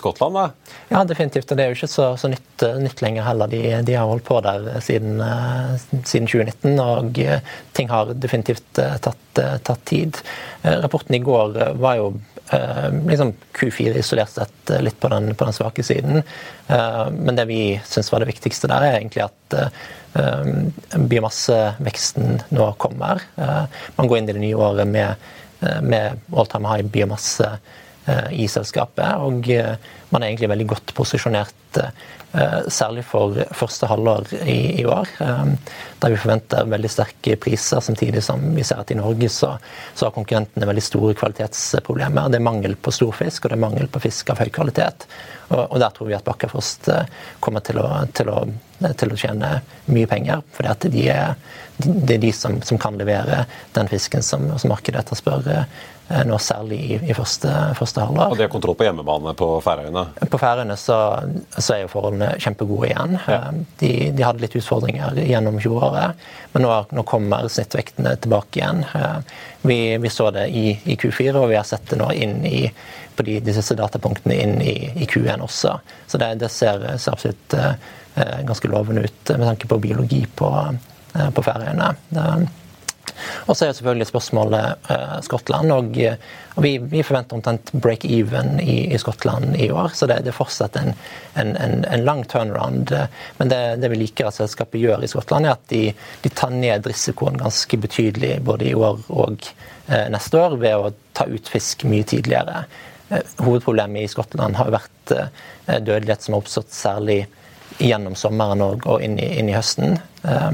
Skottland. 0.00 0.40
da. 0.40 0.74
Ja, 0.96 1.04
definitivt. 1.04 1.52
og 1.52 1.60
Det 1.60 1.68
er 1.68 1.74
jo 1.74 1.82
ikke 1.82 1.92
så, 1.92 2.14
så 2.16 2.32
nytt 2.32 2.53
nytt 2.62 3.02
lenger 3.02 3.22
heller. 3.22 3.46
De, 3.46 3.82
de, 3.82 3.94
har 3.94 4.06
holdt 4.06 4.24
på 4.24 4.40
der 4.40 4.80
siden, 4.80 5.20
eh, 5.20 5.74
siden 6.04 6.28
2019, 6.28 6.78
og 6.80 7.18
eh, 7.18 7.40
ting 7.72 7.90
har 7.90 8.12
definitivt 8.14 8.78
eh, 8.78 8.96
tatt, 9.02 9.40
tatt, 9.62 9.84
tid. 9.84 10.20
Rapporten 10.62 11.14
i 11.16 11.18
går 11.18 11.56
var 11.82 11.96
jo 11.98 12.12
liksom 13.08 13.32
Q4 13.56 13.96
isolert 13.98 14.30
sett 14.30 14.70
litt 14.84 14.98
på 15.00 15.08
den, 15.10 15.32
på 15.34 15.46
den 15.48 15.56
svake 15.56 15.82
siden. 15.82 16.20
Men 16.68 17.38
det 17.38 17.48
vi 17.48 17.80
syns 17.88 18.12
var 18.12 18.22
det 18.22 18.28
viktigste 18.28 18.68
der, 18.70 18.84
er 18.84 18.98
egentlig 19.00 19.24
at 19.24 19.56
biomasseveksten 21.10 22.44
nå 22.54 22.68
kommer. 22.78 23.24
Man 23.96 24.06
går 24.06 24.20
inn 24.20 24.28
i 24.28 24.36
det 24.36 24.44
nye 24.44 24.60
året 24.68 24.86
med, 24.92 25.26
med 25.82 26.22
all 26.30 26.52
time 26.52 26.70
high 26.70 26.86
biomasse 26.94 27.48
i 28.30 28.46
selskapet. 28.52 29.18
Og 29.24 29.50
man 30.14 30.22
er 30.22 30.30
egentlig 30.30 30.52
veldig 30.54 30.68
godt 30.70 30.94
posisjonert 30.96 31.82
Eh, 32.34 32.66
særlig 32.68 33.04
for 33.06 33.36
første 33.54 33.86
halvår 33.86 34.32
i, 34.42 34.80
i 34.80 34.84
år, 34.90 35.06
eh, 35.22 35.50
der 36.02 36.10
vi 36.10 36.16
forventer 36.18 36.66
veldig 36.66 36.88
sterke 36.90 37.36
priser, 37.38 37.78
samtidig 37.78 38.24
som 38.26 38.42
vi 38.56 38.64
ser 38.66 38.80
at 38.82 38.90
i 38.90 38.96
Norge 38.98 39.28
så, 39.30 39.52
så 39.94 40.08
har 40.08 40.16
konkurrentene 40.16 40.66
veldig 40.66 40.82
store 40.82 41.14
kvalitetsproblemer. 41.20 42.32
Det 42.32 42.40
er 42.40 42.48
mangel 42.48 42.74
på 42.74 42.90
storfisk, 42.96 43.44
og 43.44 43.52
det 43.52 43.58
er 43.60 43.62
mangel 43.68 43.86
på 43.86 44.02
fisk 44.02 44.34
av 44.34 44.42
høy 44.42 44.50
kvalitet. 44.50 45.06
Og, 45.50 45.78
der 45.80 45.90
tror 45.94 46.08
vi 46.08 46.16
at 46.16 46.24
Bakkafrost 46.26 46.88
eh, 46.92 47.10
kommer 47.44 47.64
til 47.64 47.82
å, 47.82 47.90
til 48.16 48.32
å 48.32 48.44
til 48.98 49.14
å 49.14 49.16
tjene 49.16 49.48
mye 49.94 50.08
penger. 50.10 50.42
For 50.52 50.66
det 50.66 51.04
er 51.08 51.36
de 52.20 52.32
som, 52.36 52.58
som, 52.66 52.76
kan 52.76 52.98
levere 53.00 53.44
den 53.72 53.88
fisken 53.88 54.20
som, 54.20 54.50
som 54.60 54.72
markedet 54.74 55.00
etterspør 55.00 55.46
Eh, 56.08 56.20
nå 56.28 56.36
særlig 56.38 56.78
i, 56.84 56.96
i 57.08 57.14
første, 57.16 57.48
første, 57.78 58.02
halvår. 58.04 58.34
Og 58.34 58.36
de 58.36 58.44
har 58.44 58.50
kontroll 58.52 58.76
på 58.76 58.84
hjemmebane 58.84 59.32
på 59.40 59.46
Færøyene? 59.64 60.02
På 60.28 60.40
Færøyene 60.40 60.76
så, 60.76 60.98
så, 61.56 61.78
er 61.78 61.86
jo 61.86 61.92
forholdene 61.94 62.34
kjempegode 62.44 62.90
igjen. 62.90 63.14
Ja. 63.24 63.38
Eh, 63.38 63.62
de, 63.80 63.92
de, 64.12 64.26
hadde 64.26 64.44
litt 64.44 64.56
utfordringer 64.58 65.16
gjennom 65.24 65.56
fjoråret, 65.64 66.20
men 66.52 66.66
nå, 66.66 66.74
nå 66.92 67.06
kommer 67.08 67.48
snittvektene 67.48 68.18
tilbake 68.20 68.60
igjen. 68.60 68.84
Eh, 69.64 69.68
vi, 69.68 69.98
vi 69.98 70.10
så 70.10 70.30
det 70.30 70.48
i, 70.48 70.80
i, 70.84 70.96
Q4, 70.96 71.34
og 71.34 71.48
vi 71.48 71.56
har 71.56 71.64
sett 71.64 71.90
det 71.90 71.96
nå 71.96 72.10
i, 72.12 72.70
på 73.16 73.22
de, 73.22 73.40
de 73.40 73.54
siste 73.54 73.76
datapunktene 73.78 74.34
inn 74.34 74.60
i, 74.62 74.76
i 74.94 75.06
Q1 75.06 75.40
også. 75.44 75.78
Så 76.06 76.18
det, 76.18 76.34
det 76.42 76.50
ser, 76.52 76.84
ser, 76.98 77.12
absolutt 77.12 77.54
eh, 77.54 78.40
ganske 78.44 78.68
lovende 78.68 79.06
ut 79.06 79.34
med 79.36 79.48
tanke 79.48 79.70
på 79.70 79.78
biologi 79.78 80.24
på, 80.36 80.50
eh, 81.14 81.30
på 81.30 81.42
Færøyene. 81.42 81.94
Og 83.46 83.56
så 83.56 83.66
er 83.66 83.74
selvfølgelig 83.76 84.08
spørsmålet 84.08 84.90
eh, 84.90 85.18
Skottland. 85.26 85.72
Og, 85.72 85.98
og 86.54 86.64
vi, 86.64 86.72
vi, 86.78 87.02
forventer 87.06 87.38
omtrent 87.38 87.72
break-even 87.72 88.58
i, 88.62 88.76
i, 88.94 88.98
Skottland 88.98 89.56
i 89.60 89.70
år. 89.70 89.92
Så 89.94 90.08
det, 90.10 90.20
det 90.26 90.32
er 90.32 90.38
fortsatt 90.38 90.78
en, 90.80 90.94
en, 91.40 91.54
en, 91.56 91.76
en, 91.84 92.06
lang 92.06 92.24
turnaround. 92.30 92.94
Men 93.38 93.52
det, 93.52 93.60
det, 93.82 93.92
vi 93.92 94.00
liker 94.04 94.30
at 94.30 94.38
selskapet 94.38 94.82
gjør 94.82 95.04
i 95.04 95.10
Skottland, 95.10 95.48
er 95.48 95.58
at 95.58 95.68
de, 95.72 95.84
de 96.24 96.32
tar 96.32 96.54
ned 96.54 96.88
risikoen 96.90 97.38
ganske 97.40 97.80
betydelig 97.80 98.38
både 98.46 98.70
i 98.70 98.74
år 98.74 99.06
og 99.14 99.46
eh, 99.88 100.08
neste 100.14 100.40
år 100.40 100.58
ved 100.62 100.74
å 100.80 100.92
ta 101.16 101.28
ut 101.30 101.52
fisk 101.52 101.86
mye 101.90 102.06
tidligere. 102.08 102.64
Eh, 103.10 103.24
hovedproblemet 103.44 104.06
i 104.06 104.12
Skottland 104.12 104.60
har 104.60 104.74
vært 104.74 104.90
dødelighet 105.64 106.24
som 106.24 106.34
har 106.34 106.40
oppstått 106.40 106.72
særlig 106.72 107.24
gjennom 107.78 108.14
sommeren 108.14 108.62
og, 108.62 108.84
og 108.86 109.02
inn, 109.02 109.16
i, 109.18 109.28
inn, 109.38 109.50
i, 109.50 109.56
høsten. 109.56 109.98
Eh, 110.24 110.50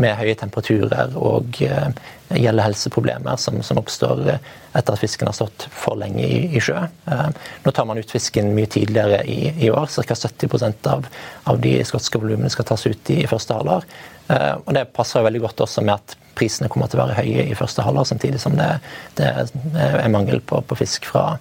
med 0.00 0.16
høye 0.16 0.36
temperaturer 0.38 1.16
og 1.18 1.58
eh, 1.64 1.88
gjelder 2.30 2.68
helseproblemer 2.68 3.40
som, 3.42 3.58
som, 3.66 3.80
oppstår 3.80 4.22
etter 4.30 4.94
at 4.94 5.00
fisken 5.00 5.28
har 5.28 5.34
stått 5.36 5.66
for 5.74 5.98
lenge 5.98 6.22
i, 6.24 6.44
i 6.54 6.62
sjø. 6.62 6.78
Eh, 7.10 7.26
nå 7.64 7.74
tar 7.74 7.88
man 7.88 7.98
ut 7.98 8.12
fisken 8.12 8.52
mye 8.56 8.70
tidligere 8.70 9.22
i, 9.26 9.52
i 9.66 9.72
år. 9.72 9.90
Ca. 9.90 10.14
70% 10.14 10.88
av, 10.92 11.08
av 11.50 11.60
de 11.64 11.78
skotske 11.88 12.22
volumene 12.22 12.52
skal 12.52 12.68
tas 12.70 12.86
ut 12.86 13.14
i, 13.14 13.22
første 13.30 13.56
halvår. 13.56 13.86
Og 14.30 14.68
det 14.76 14.84
passer 14.94 15.24
veldig 15.26 15.40
godt 15.42 15.64
også 15.64 15.82
med 15.82 15.96
at 15.96 16.12
prisene 16.38 16.68
kommer 16.70 16.86
til 16.86 17.00
å 17.00 17.02
være 17.02 17.16
høye 17.18 17.48
i 17.50 17.56
første 17.58 17.82
halvår, 17.82 18.06
samtidig 18.06 18.38
som 18.38 18.54
det, 18.54 18.68
det 19.18 19.26
er 19.26 20.12
mangel 20.12 20.38
på, 20.38 20.60
på 20.62 20.78
fisk 20.78 21.08
fra, 21.10 21.32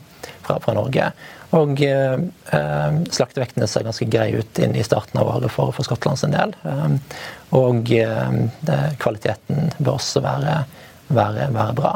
fra, 0.49 0.57
fra 0.63 0.75
Norge. 0.77 1.11
Og 1.57 1.81
eh, 1.85 2.17
eh, 2.57 2.97
slaktevektene 3.13 3.69
ser 3.69 3.85
ganske 3.87 4.07
greie 4.09 4.41
ut 4.41 4.61
inn 4.61 4.75
i 4.77 4.85
starten 4.85 5.21
av 5.21 5.29
året 5.35 5.53
for, 5.53 5.73
for 5.75 5.87
Skottland 5.87 6.21
sin 6.21 6.35
del. 6.35 6.55
Eh, 6.65 7.15
og 7.57 7.93
eh, 7.95 8.43
det, 8.65 8.81
kvaliteten 9.01 9.71
bør 9.79 9.97
også 9.97 10.21
være, 10.25 10.59
være, 11.09 11.49
være, 11.55 11.77
bra. 11.77 11.95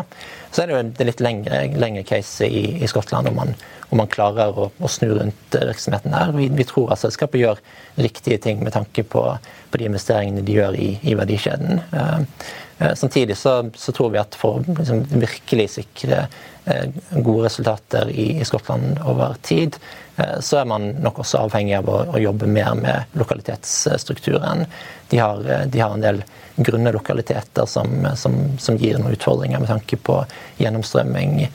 Så 0.54 0.64
er 0.64 0.70
det 0.70 0.76
jo 0.76 0.82
det 0.98 1.10
litt 1.10 1.24
lengre, 1.26 1.62
lengre 1.82 2.06
case 2.06 2.50
i, 2.50 2.66
i 2.82 2.90
Skottland 2.90 3.30
om 3.30 3.40
man, 3.42 3.54
om 3.90 4.02
man 4.02 4.10
klarer 4.10 4.58
å, 4.58 4.70
å, 4.74 4.90
snu 4.90 5.12
rundt 5.14 5.58
virksomheten 5.58 6.14
der. 6.14 6.34
Vi, 6.38 6.50
vi, 6.54 6.66
tror 6.70 6.94
at 6.94 7.02
selskapet 7.02 7.42
gjør 7.42 7.62
riktige 8.02 8.42
ting 8.42 8.62
med 8.66 8.74
tanke 8.74 9.06
på, 9.06 9.26
på 9.70 9.82
de 9.82 9.90
investeringene 9.90 10.46
de 10.46 10.58
gjør 10.58 10.78
i, 10.78 10.92
i 11.10 11.18
verdikjeden. 11.18 11.82
Eh, 11.94 12.14
eh, 12.18 12.52
samtidig 13.00 13.38
så, 13.40 13.60
så, 13.76 13.94
tror 13.96 14.12
vi 14.14 14.20
at 14.22 14.36
for 14.36 14.60
å 14.60 14.66
liksom, 14.68 15.06
virkelig 15.22 15.70
sikre 15.78 16.26
Eh, 16.66 16.90
gode 17.10 17.46
resultater 17.46 18.10
i, 18.10 18.40
i 18.40 18.46
Skottland 18.46 19.00
over 19.06 19.36
tid, 19.42 19.76
eh, 20.16 20.40
så 20.40 20.58
er 20.58 20.66
man 20.66 20.86
nok 21.04 21.20
også 21.20 21.42
avhengig 21.44 21.76
av 21.76 21.90
å, 21.92 21.98
å 22.16 22.22
jobbe 22.24 22.48
mer 22.48 22.72
med 22.80 23.18
lokalitetsstrukturen. 23.20 24.64
De 25.12 25.20
har, 25.20 25.44
eh, 25.44 25.66
de 25.68 25.82
har 25.84 25.92
en 25.92 26.06
del 26.06 26.22
grunne 26.56 26.94
lokaliteter 26.96 27.68
som, 27.68 28.08
som, 28.16 28.38
som, 28.60 28.80
gir 28.80 28.96
noen 28.96 29.18
utfordringer 29.18 29.60
med 29.60 29.74
tanke 29.74 30.00
på 30.00 30.22
gjennomstrømming 30.64 31.36
Eh, 31.44 31.50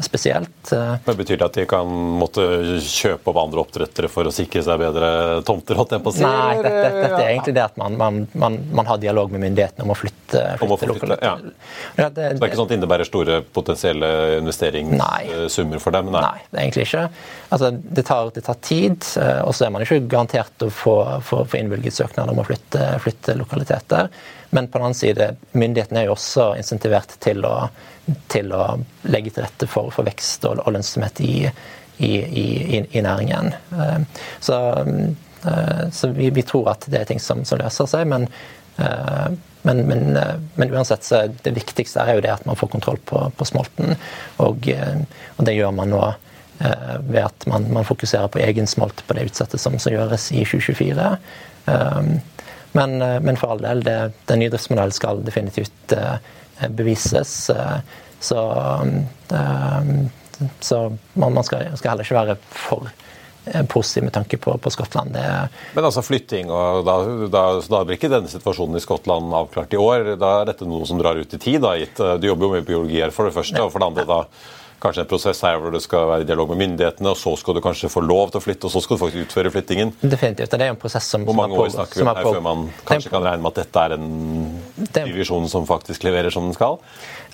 spesielt. 0.00 0.72
Eh. 0.72 0.94
Men 1.04 1.16
Betyr 1.16 1.36
det 1.36 1.44
at 1.44 1.56
de 1.58 1.64
kan 1.68 1.88
måtte 2.18 2.44
kjøpe 2.80 3.28
opp 3.30 3.40
andre 3.42 3.60
oppdrettere 3.64 4.08
for 4.08 4.28
å 4.28 4.32
sikre 4.32 4.62
seg 4.64 4.80
bedre 4.80 5.08
tomter? 5.44 5.76
holdt 5.76 5.92
jeg 5.96 6.04
på 6.04 6.12
å 6.12 6.16
si? 6.16 6.24
Nei, 6.24 6.56
dette, 6.64 6.84
dette, 6.96 7.18
er 7.18 7.32
egentlig 7.34 7.54
det 7.58 7.64
at 7.64 7.76
man, 7.80 7.98
man, 8.00 8.22
man, 8.32 8.58
man, 8.72 8.88
har 8.88 9.00
dialog 9.02 9.32
med 9.34 9.44
myndighetene 9.44 9.84
om 9.84 9.92
å 9.92 9.98
flytte, 9.98 10.40
flytte, 10.60 10.64
om 10.64 10.72
å 10.72 10.78
flytte 10.80 11.18
ja. 11.20 11.34
ja 12.00 12.08
det, 12.08 12.30
Så 12.30 12.38
det 12.38 12.46
er 12.46 12.48
ikke 12.48 12.60
sånn 12.60 12.68
at 12.68 12.72
det 12.72 12.78
innebærer 12.78 13.08
store 13.08 13.40
potensielle 13.56 14.12
investeringssummer 14.38 15.82
for 15.82 15.98
dem? 15.98 16.12
Nei. 16.14 16.22
nei, 16.24 16.46
det 16.48 16.58
er 16.58 16.64
egentlig 16.64 16.86
ikke. 16.88 17.04
Altså, 17.50 17.72
det, 17.74 18.06
tar, 18.08 18.32
det 18.38 18.44
tar 18.48 18.62
tid, 18.64 19.10
eh, 19.20 19.42
og 19.44 19.52
så 19.56 19.68
er 19.68 19.74
man 19.74 19.84
ikke 19.84 20.00
garantert 20.06 20.64
å 20.64 20.70
få, 20.72 20.96
få, 21.26 21.42
få 21.50 21.60
innvilget 21.60 21.98
søknad 22.00 22.32
om 22.32 22.40
å 22.40 22.46
flytte, 22.48 22.94
flytte 23.04 23.36
lokaliteter. 23.40 24.08
Men 24.54 24.68
på 24.70 24.78
den 24.78 24.86
annen 24.86 24.98
side, 24.98 25.32
myndighetene 25.52 26.04
er 26.04 26.08
jo 26.08 26.14
også 26.14 26.52
insentivert 26.60 27.18
til 27.24 27.42
å 27.48 27.56
til 28.28 28.52
å 28.52 28.64
legge 29.08 29.32
til 29.32 29.46
rette 29.46 29.68
for, 29.70 29.90
for 29.94 30.06
vekst 30.06 30.44
og, 30.48 30.60
og 30.64 30.74
lønnsomhet 30.74 31.22
i, 31.24 31.36
i, 31.96 32.10
i, 32.18 32.46
i, 32.82 33.02
næringen. 33.04 33.54
Eh, 33.72 34.26
så, 34.44 34.58
eh, 35.48 35.86
så 35.92 36.12
vi, 36.12 36.30
vi, 36.34 36.44
tror 36.46 36.74
at 36.74 36.86
det 36.90 37.00
er 37.00 37.08
ting 37.08 37.22
som, 37.22 37.44
som 37.48 37.60
løser 37.62 37.88
seg, 37.90 38.06
men, 38.10 38.28
eh, 38.76 39.30
men, 39.64 39.80
men, 39.88 40.04
men, 40.54 40.74
uansett 40.74 41.06
så 41.06 41.24
det 41.46 41.54
viktigste 41.56 42.04
er 42.04 42.18
jo 42.18 42.26
det 42.26 42.34
at 42.34 42.44
man 42.48 42.58
får 42.60 42.74
kontroll 42.74 43.00
på, 43.08 43.22
på 43.36 43.48
smolten. 43.48 43.96
Og, 44.44 44.68
og, 44.68 45.42
det 45.46 45.56
gjør 45.56 45.72
man 45.72 45.92
nå 45.94 46.04
ved 47.08 47.18
at 47.18 47.44
man, 47.50 47.64
man, 47.74 47.84
fokuserer 47.84 48.28
på 48.30 48.38
egen 48.44 48.68
smolt 48.70 49.00
på 49.08 49.16
det 49.16 49.24
utsettet 49.26 49.60
som, 49.60 49.74
som 49.80 49.92
gjøres 49.92 50.28
i 50.36 50.44
2024. 50.46 51.08
Men, 52.74 52.98
men 52.98 53.36
for 53.38 53.54
all 53.54 53.62
del, 53.62 53.84
det, 53.86 53.98
den 54.26 54.40
nye 54.42 54.50
driftsmodellen 54.50 54.94
skal 54.94 55.20
definitivt 55.22 55.94
bevises. 56.68 57.50
Eh, 57.50 57.78
så, 58.20 58.52
eh, 59.30 59.80
så 60.60 60.96
man 61.12 61.44
skal, 61.44 61.76
skal, 61.76 61.90
heller 61.90 62.04
ikke 62.04 62.18
være 62.18 62.36
for 62.48 62.88
eh, 63.46 63.62
positiv 63.66 64.06
med 64.08 64.14
tanke 64.14 64.36
på, 64.36 64.56
på 64.58 64.70
Skottland. 64.70 65.14
Det 65.14 65.24
Men 65.74 65.84
altså 65.84 66.02
flytting, 66.02 66.50
og 66.50 66.84
da, 66.86 66.98
da, 67.28 67.44
da, 67.60 67.84
blir 67.84 67.98
ikke 67.98 68.12
denne 68.12 68.32
situasjonen 68.32 68.78
i 68.78 68.84
Skottland 68.84 69.34
avklart 69.34 69.74
i 69.74 69.80
år. 69.80 70.14
Da 70.20 70.34
er 70.40 70.52
dette 70.52 70.68
noe 70.68 70.86
som 70.88 71.00
drar 71.00 71.20
ut 71.20 71.34
i 71.34 71.40
tid? 71.40 71.60
Da, 71.64 71.76
gitt, 71.80 72.00
Du 72.20 72.28
jobber 72.28 72.48
jo 72.48 72.52
med 72.56 72.68
biologi 72.68 73.02
her, 73.02 73.14
for 73.14 73.28
det 73.28 73.36
første. 73.36 73.60
Og 73.62 73.72
for 73.72 73.82
det 73.82 73.92
andre 73.92 74.08
da 74.08 74.22
kanskje 74.84 75.04
en 75.04 75.08
prosess 75.08 75.40
her 75.46 75.58
hvor 75.60 75.72
du 75.72 75.80
skal 75.82 76.06
være 76.10 76.26
i 76.26 76.28
dialog 76.28 76.52
med 76.52 76.60
myndighetene, 76.64 77.10
og 77.12 77.18
så 77.18 77.34
skal 77.40 77.56
du 77.56 77.62
kanskje 77.64 77.90
få 77.92 78.02
lov 78.04 78.32
til 78.32 78.40
å 78.40 78.44
flytte, 78.44 78.68
og 78.68 78.74
så 78.74 78.82
skal 78.84 78.98
du 78.98 79.02
faktisk 79.04 79.26
utføre 79.28 79.52
flyttingen. 79.54 79.92
Definitivt. 80.02 80.52
Det 80.52 80.60
er 80.60 80.74
en 80.74 80.80
prosess 80.80 81.08
som 81.14 81.24
Hvor 81.26 81.36
mange 81.38 81.58
år 81.58 81.72
snakker 81.72 82.00
vi 82.00 82.04
om 82.04 82.12
her 82.12 82.28
før 82.28 82.44
man 82.44 82.64
kanskje 82.88 83.12
kan 83.14 83.24
regne 83.24 83.44
med 83.44 83.52
at 83.54 83.60
dette 83.62 83.84
er 83.84 83.96
en 83.96 84.08
divisjon 84.94 85.48
som 85.50 85.68
faktisk 85.68 86.04
leverer 86.06 86.34
som 86.34 86.48
den 86.48 86.56
skal? 86.56 86.78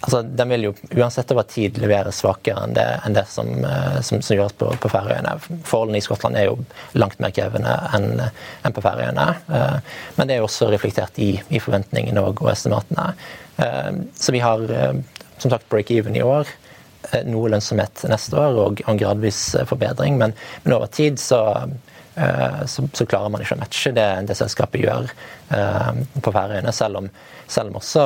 Altså, 0.01 0.23
Den 0.23 0.49
vil 0.55 0.69
jo 0.69 0.73
uansett 0.97 1.33
over 1.35 1.45
tid 1.51 1.79
levere 1.83 2.13
svakere 2.15 2.65
enn 2.65 2.77
det, 2.77 2.87
enn 3.05 3.17
det 3.19 3.27
som, 3.29 3.51
eh, 3.67 3.99
som, 4.07 4.23
som, 4.23 4.37
gjøres 4.37 4.57
på, 4.61 4.71
på 4.81 4.93
Færøyene. 4.93 5.37
Forholdene 5.69 6.01
i 6.01 6.07
Skottland 6.07 6.39
er 6.41 6.49
jo 6.49 6.57
langt 6.97 7.21
mer 7.21 7.35
krevende 7.37 7.75
enn, 7.97 8.09
enn 8.65 8.77
på 8.77 8.85
Færøyene. 8.85 9.29
Eh, 9.51 10.01
men 10.17 10.31
det 10.31 10.37
er 10.37 10.45
jo 10.45 10.49
også 10.49 10.71
reflektert 10.73 11.21
i, 11.21 11.35
i 11.51 11.61
forventningene 11.61 12.25
og, 12.25 12.41
og 12.47 12.53
estimatene. 12.55 13.11
Eh, 13.61 13.93
så 14.17 14.33
vi 14.33 14.45
har 14.45 14.65
som 15.41 15.53
sagt 15.53 15.69
break-even 15.73 16.17
i 16.17 16.25
år. 16.25 16.49
Eh, 17.09 17.23
noe 17.25 17.49
lønnsomhet 17.49 18.03
neste 18.13 18.37
år 18.37 18.59
og 18.61 18.83
en 18.85 18.99
gradvis 19.01 19.55
eh, 19.57 19.65
forbedring. 19.69 20.19
Men, 20.21 20.35
men 20.65 20.75
over 20.77 20.91
tid 20.93 21.17
så, 21.21 21.41
eh, 22.15 22.61
så, 22.69 22.85
så, 22.93 23.07
klarer 23.09 23.33
man 23.33 23.41
ikke 23.45 23.57
å 23.57 23.63
matche 23.63 23.95
det, 23.97 24.09
det 24.29 24.37
selskapet 24.39 24.85
gjør 24.85 25.09
på 25.51 26.33
Færøyene, 26.35 26.71
selv, 26.77 27.09
selv, 27.51 27.73
om 27.73 27.81
også 27.81 28.05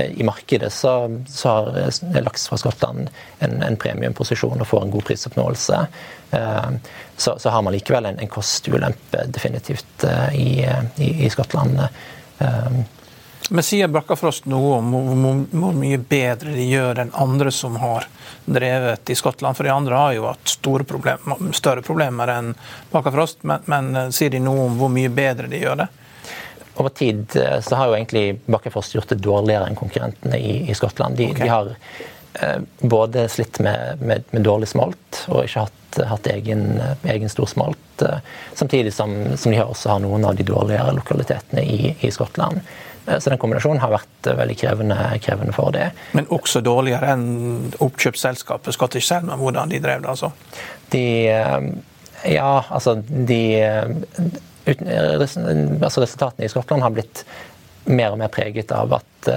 i 0.00 0.22
markedet 0.24 0.70
så, 0.72 0.92
så 1.28 1.50
har 1.50 2.22
laks 2.22 2.46
fra 2.48 2.56
Skottland 2.62 3.10
en, 3.42 3.56
en 3.66 3.76
premiumposisjon 3.76 4.62
og 4.62 4.68
får 4.70 4.86
en 4.86 4.92
god 4.94 5.04
prisoppnåelse. 5.08 5.80
Så, 6.30 7.34
så 7.42 7.52
har 7.52 7.64
man 7.66 7.74
likevel 7.74 8.06
en, 8.06 8.20
en 8.22 8.30
kostulempe 8.30 9.26
definitivt 9.34 10.06
i, 10.38 10.62
i, 10.62 11.10
i 11.26 11.32
Skottland. 11.34 11.82
Men 13.52 13.66
sier 13.66 13.88
Bakkafrost 13.90 14.44
noe 14.46 14.76
om 14.78 14.92
hvor 15.50 15.74
mye 15.74 15.98
bedre 15.98 16.52
de 16.54 16.68
gjør 16.70 17.00
enn 17.02 17.08
andre 17.18 17.50
som 17.50 17.74
har 17.82 18.04
drevet 18.46 19.10
i 19.10 19.16
Skottland? 19.18 19.56
For 19.58 19.66
de 19.66 19.72
andre 19.74 19.96
har 19.98 20.12
jo 20.14 20.28
hatt 20.28 20.52
problem, 20.86 21.34
større 21.50 21.82
problemer 21.82 22.30
enn 22.30 22.52
Bakkafrost. 22.92 23.42
Men, 23.42 23.64
men, 23.66 23.88
eh, 23.96 24.12
sier 24.14 24.30
de 24.30 24.38
noe 24.44 24.68
om 24.68 24.76
hvor 24.78 24.92
mye 24.94 25.10
bedre 25.10 25.50
de 25.50 25.58
gjør 25.64 25.80
det? 25.82 25.88
Over 26.78 26.94
tid 26.94 27.34
eh, 27.36 27.58
så 27.60 27.76
har 27.80 27.90
jo 27.90 27.96
egentlig 27.98 28.38
Bakkafrost 28.46 28.94
gjort 28.94 29.10
det 29.10 29.18
dårligere 29.24 29.66
enn 29.66 29.78
konkurrentene 29.80 30.38
i, 30.38 30.52
i 30.70 30.76
Skottland. 30.78 31.18
De, 31.18 31.26
okay. 31.32 31.42
de 31.42 31.50
har 31.50 31.72
eh, 32.38 32.60
både 32.78 33.26
slitt 33.34 33.58
med, 33.66 34.04
med, 34.04 34.30
med, 34.30 34.44
dårlig 34.46 34.68
smolt 34.70 35.24
og 35.26 35.42
ikke 35.42 35.64
hatt, 35.64 35.98
hatt 36.12 36.30
egen, 36.30 36.78
egen 37.02 37.34
stor 37.34 37.50
smolt. 37.50 38.06
Eh, 38.06 38.22
samtidig 38.54 38.94
som, 38.94 39.16
som, 39.34 39.50
de 39.50 39.58
også 39.64 39.96
har 39.96 40.06
noen 40.06 40.28
av 40.30 40.38
de 40.38 40.46
dårligere 40.46 40.94
lokalitetene 41.00 41.66
i, 41.66 41.96
i 41.98 42.12
Skottland. 42.14 42.62
Eh, 43.10 43.18
så 43.18 43.30
den 43.30 43.40
kombinasjonen 43.40 43.82
har 43.82 43.92
vært 43.94 44.28
eh, 44.28 44.38
veldig 44.38 44.56
krevende, 44.60 44.96
krevende 45.24 45.54
for 45.56 45.74
det. 45.74 45.90
Men 46.16 46.28
også 46.34 46.62
dårligere 46.64 47.14
enn 47.14 47.72
oppkjøpsselskapet 47.82 48.76
Scottish 48.76 49.08
Salmon, 49.08 49.40
hvordan 49.40 49.72
de 49.72 49.82
drev 49.82 50.04
det? 50.04 50.14
altså? 50.14 50.32
De, 50.92 51.04
eh, 51.30 51.60
ja, 52.34 52.50
altså 52.68 52.98
de 53.00 53.40
altså 54.70 56.02
Resultatene 56.04 56.46
i 56.46 56.50
Skottland 56.52 56.84
har 56.84 56.92
blitt 56.94 57.24
mer 57.90 58.12
og 58.12 58.20
mer 58.20 58.28
preget 58.30 58.70
av 58.76 58.92
at, 58.92 59.30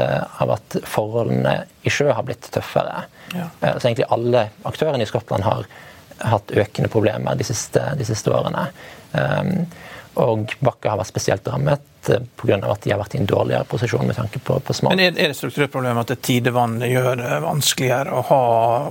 av 0.43 0.51
at 0.57 0.75
forholdene 0.85 1.53
i 1.87 1.89
sjø 1.89 2.11
har 2.13 2.25
blitt 2.27 2.49
tøffere. 2.53 3.05
Ja. 3.31 3.47
Så 3.63 3.87
egentlig 3.87 4.05
alle 4.13 4.43
aktørene 4.67 5.07
i 5.07 5.09
Skottland 5.09 5.47
har 5.47 5.63
hatt 6.19 6.51
økende 6.51 6.91
problemer 6.91 7.39
de 7.39 7.47
siste, 7.47 7.81
de 7.97 8.05
siste 8.05 8.29
årene. 8.35 8.67
Um, 9.15 9.63
og 10.21 10.53
Bakke 10.59 10.91
har 10.91 10.99
vært 10.99 11.09
spesielt 11.09 11.47
rammet 11.49 12.09
eh, 12.11 12.21
pga. 12.39 12.59
at 12.69 12.85
de 12.85 12.93
har 12.93 13.01
vært 13.01 13.15
i 13.15 13.21
en 13.21 13.29
dårligere 13.29 13.65
posisjon 13.69 14.05
med 14.07 14.17
tanke 14.17 14.39
på, 14.39 14.59
på 14.59 14.75
smak. 14.77 14.93
Men 14.93 15.01
Er, 15.07 15.17
er 15.17 15.33
det 15.33 15.67
problem 15.73 16.01
at 16.01 16.13
tidevann 16.21 16.79
gjør 16.85 17.17
det 17.21 17.41
vanskeligere 17.45 18.13
å 18.13 18.23
ha 18.29 18.43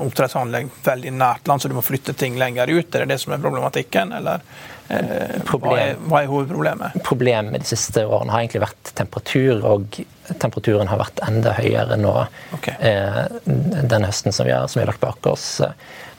oppdrettsanlegg 0.07 0.71
veldig 0.85 1.15
nært 1.15 1.49
land, 1.49 1.63
så 1.63 1.71
du 1.71 1.79
må 1.79 1.87
flytte 1.87 2.17
ting 2.19 2.39
lenger 2.41 2.71
ut? 2.73 2.95
Er 2.95 3.05
det 3.05 3.15
det 3.15 3.21
som 3.23 3.37
er 3.37 3.43
problematikken, 3.43 4.15
eller 4.19 4.43
eh, 4.89 5.39
Problem, 5.47 5.71
hva, 5.71 5.79
er, 5.85 5.97
hva, 6.09 6.23
er, 6.25 6.33
hovedproblemet? 6.33 7.01
Problemet 7.07 7.63
de 7.63 7.73
siste 7.75 8.07
årene 8.07 8.35
har 8.35 8.45
egentlig 8.45 8.67
vært 8.67 8.95
temperatur, 8.99 9.63
og 9.63 10.03
temperaturen 10.41 10.91
har 10.91 11.01
vært 11.03 11.23
enda 11.27 11.55
høyere 11.59 11.99
nå 12.01 12.15
okay. 12.57 12.79
eh, 12.81 13.25
den 13.47 14.07
høsten 14.09 14.35
som 14.35 14.49
vi, 14.49 14.55
har, 14.55 14.67
som 14.71 14.81
vi 14.81 14.87
har 14.87 14.95
lagt 14.95 15.03
bak 15.05 15.27
oss. 15.31 15.61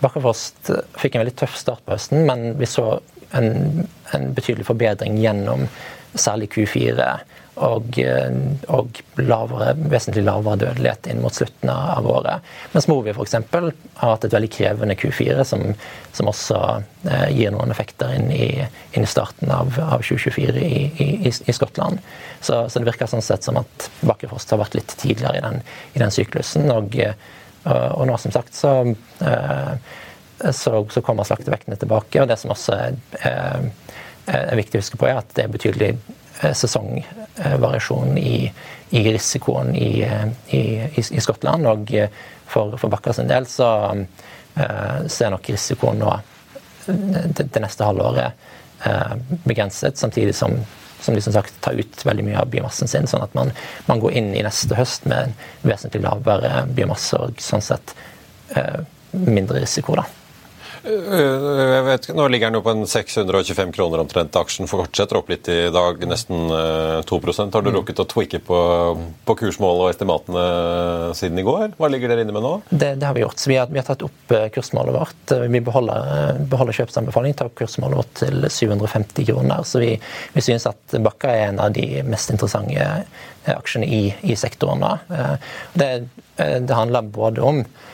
Bakkefoss 0.03 0.51
fikk 0.99 1.15
en 1.15 1.23
veldig 1.23 1.35
tøff 1.43 1.55
start 1.59 1.83
på 1.83 1.95
høsten, 1.95 2.25
men 2.27 2.53
vi 2.59 2.67
så 2.69 2.97
en, 3.37 3.87
en 4.13 4.33
betydelig 4.37 4.67
forbedring 4.69 5.17
gjennom 5.21 5.67
særlig 6.13 6.51
Q4 6.53 7.07
og, 7.61 7.99
eh, 8.01 8.31
og 8.73 8.99
lavere, 9.21 9.73
vesentlig 9.91 10.23
lavere 10.25 10.57
dødelighet 10.63 11.09
inn 11.11 11.21
mot 11.21 11.35
slutten 11.35 11.69
av 11.69 12.07
året. 12.09 12.45
Mens 12.73 12.87
Movi 12.89 13.13
f.eks. 13.13 13.35
har 13.35 14.13
hatt 14.15 14.25
et 14.25 14.33
veldig 14.33 14.49
krevende 14.53 14.97
Q4, 14.97 15.43
som, 15.45 15.67
som 16.17 16.31
også 16.31 16.59
eh, 17.09 17.27
gir 17.35 17.53
noen 17.53 17.73
effekter 17.73 18.15
inn 18.17 18.31
i, 18.33 18.47
inn 18.93 19.05
i 19.05 19.09
starten 19.09 19.53
av, 19.53 19.77
av 19.77 20.01
2024 20.01 20.65
i, 20.65 20.81
i, 20.97 21.29
i 21.29 21.55
Skottland. 21.55 22.01
Så, 22.41 22.65
så, 22.69 22.79
det 22.79 22.89
virker 22.89 23.11
sånn 23.11 23.25
sett 23.25 23.45
som 23.45 23.61
at 23.61 23.89
Bakkefrost 24.01 24.53
har 24.53 24.63
vært 24.63 24.79
litt 24.79 24.97
tidligere 24.97 25.37
i 25.37 25.45
den, 25.45 25.61
den 25.99 26.15
syklusen. 26.15 26.71
Og, 26.73 26.97
og, 26.97 27.75
og, 27.75 28.07
nå, 28.09 28.17
som 28.17 28.33
sagt, 28.33 28.57
så 28.57 28.79
eh, 29.21 29.93
så, 30.51 30.87
så 30.89 31.01
kommer 31.01 31.27
slaktevektene 31.27 31.77
tilbake. 31.79 32.21
og 32.21 32.27
Det 32.27 32.37
som 32.41 32.53
også 32.53 32.75
er, 32.75 32.97
er, 33.21 33.69
er, 34.25 34.55
viktig 34.59 34.79
å 34.79 34.83
huske 34.83 34.99
på, 34.99 35.07
er 35.09 35.21
at 35.21 35.31
det 35.37 35.45
er 35.45 35.53
betydelig 35.53 35.89
eh, 35.93 36.53
sesongvariasjon 36.57 38.17
i, 38.17 38.37
i 38.97 39.03
risikoen 39.09 39.73
i, 39.75 40.03
i, 40.55 40.63
i, 40.99 41.23
Skottland. 41.23 41.67
Og 41.69 41.95
for, 42.49 42.77
for 42.77 42.93
Bakkers 42.93 43.21
en 43.23 43.31
del 43.31 43.47
så, 43.49 43.69
eh, 43.93 45.01
så 45.07 45.27
er 45.27 45.35
nok 45.35 45.51
risikoen 45.53 46.01
nå 46.03 46.13
det, 46.85 47.47
det 47.47 47.61
neste 47.63 47.87
halvåret 47.87 48.47
eh, 48.85 49.13
begrenset, 49.45 49.97
samtidig 49.97 50.35
som 50.35 50.57
som 51.03 51.15
de 51.15 51.21
som 51.21 51.33
sagt 51.33 51.61
tar 51.61 51.73
ut 51.75 52.05
veldig 52.05 52.23
mye 52.23 52.39
av 52.39 52.47
biomassen 52.47 52.87
sin, 52.87 53.07
sånn 53.07 53.25
at 53.25 53.33
man, 53.35 53.51
man 53.89 53.99
går 53.99 54.15
inn 54.19 54.29
i 54.35 54.43
neste 54.45 54.77
høst 54.77 55.03
med 55.09 55.27
en 55.27 55.33
vesentlig 55.67 55.99
lavere 56.05 56.63
biomasse 56.71 57.19
og 57.19 57.43
sånn 57.43 57.63
sett 57.65 57.91
eh, 58.55 58.79
mindre 59.11 59.59
risiko. 59.59 59.97
da. 59.99 60.05
Jeg 60.83 61.83
vet, 61.87 62.09
nå 62.11 62.25
ligger 62.27 62.49
den 62.51 62.57
jo 62.57 62.63
på 62.65 62.71
en 62.73 62.81
625 62.89 63.69
kroner 63.71 64.01
omtrent. 64.03 64.35
Aksjen 64.35 64.67
fortsetter 64.67 65.15
opp 65.15 65.29
litt 65.31 65.47
i 65.47 65.69
dag, 65.71 66.01
nesten 66.09 66.49
2 67.07 67.19
eh, 67.19 67.37
Har 67.39 67.63
du 67.63 67.69
mm. 67.69 67.77
rukket 67.77 68.01
å 68.03 68.05
tweake 68.11 68.41
på, 68.43 68.57
på 69.23 69.35
kursmålet 69.39 69.85
og 69.85 69.91
estimatene 69.93 70.43
siden 71.15 71.39
i 71.39 71.45
går? 71.47 71.77
Hva 71.79 71.87
ligger 71.91 72.11
dere 72.11 72.25
inne 72.25 72.35
med 72.35 72.43
nå? 72.43 72.51
Det, 72.67 72.97
det 72.99 73.07
har 73.07 73.15
vi 73.15 73.23
gjort. 73.23 73.39
Så 73.39 73.53
vi 73.53 73.59
har, 73.61 73.71
vi 73.71 73.79
har, 73.79 73.87
tatt 73.87 74.03
opp 74.03 74.35
eh, 74.35 74.49
kursmålet 74.51 74.97
vårt. 74.97 75.35
Vi 75.55 75.63
beholder, 75.69 76.43
beholder 76.51 76.79
kjøpsanbefaling, 76.81 77.37
tar 77.39 77.47
opp 77.47 77.55
kursmålet 77.63 78.01
vårt 78.01 78.13
til 78.19 78.49
750 78.51 79.29
kroner. 79.31 79.63
Så 79.69 79.79
vi, 79.85 79.93
vi 80.35 80.43
synes 80.43 80.67
at 80.67 80.99
Bakka 81.07 81.31
er 81.31 81.47
en 81.53 81.63
av 81.63 81.71
de 81.79 82.03
mest 82.03 82.35
interessante 82.35 82.75
eh, 82.75 83.55
aksjene 83.55 83.87
i, 83.87 84.03
i 84.27 84.35
sektoren. 84.39 84.83
Det, 85.79 85.89
det 86.35 86.75
handler 86.75 87.07
både 87.07 87.43
om 87.43 87.63
Eh, 87.63 87.92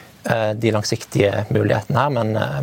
de 0.53 0.71
langsiktige 0.71 1.45
mulighetene 1.49 1.99
her, 1.99 2.10
men, 2.10 2.36
eh, 2.36 2.60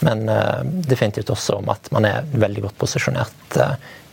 men, 0.00 0.28
eh, 0.28 0.60
definitivt 0.64 1.30
også 1.30 1.58
om 1.58 1.68
at 1.68 1.90
man 1.90 2.04
er 2.04 2.28
veldig 2.32 2.62
godt 2.62 2.78
posisjonert 2.78 3.58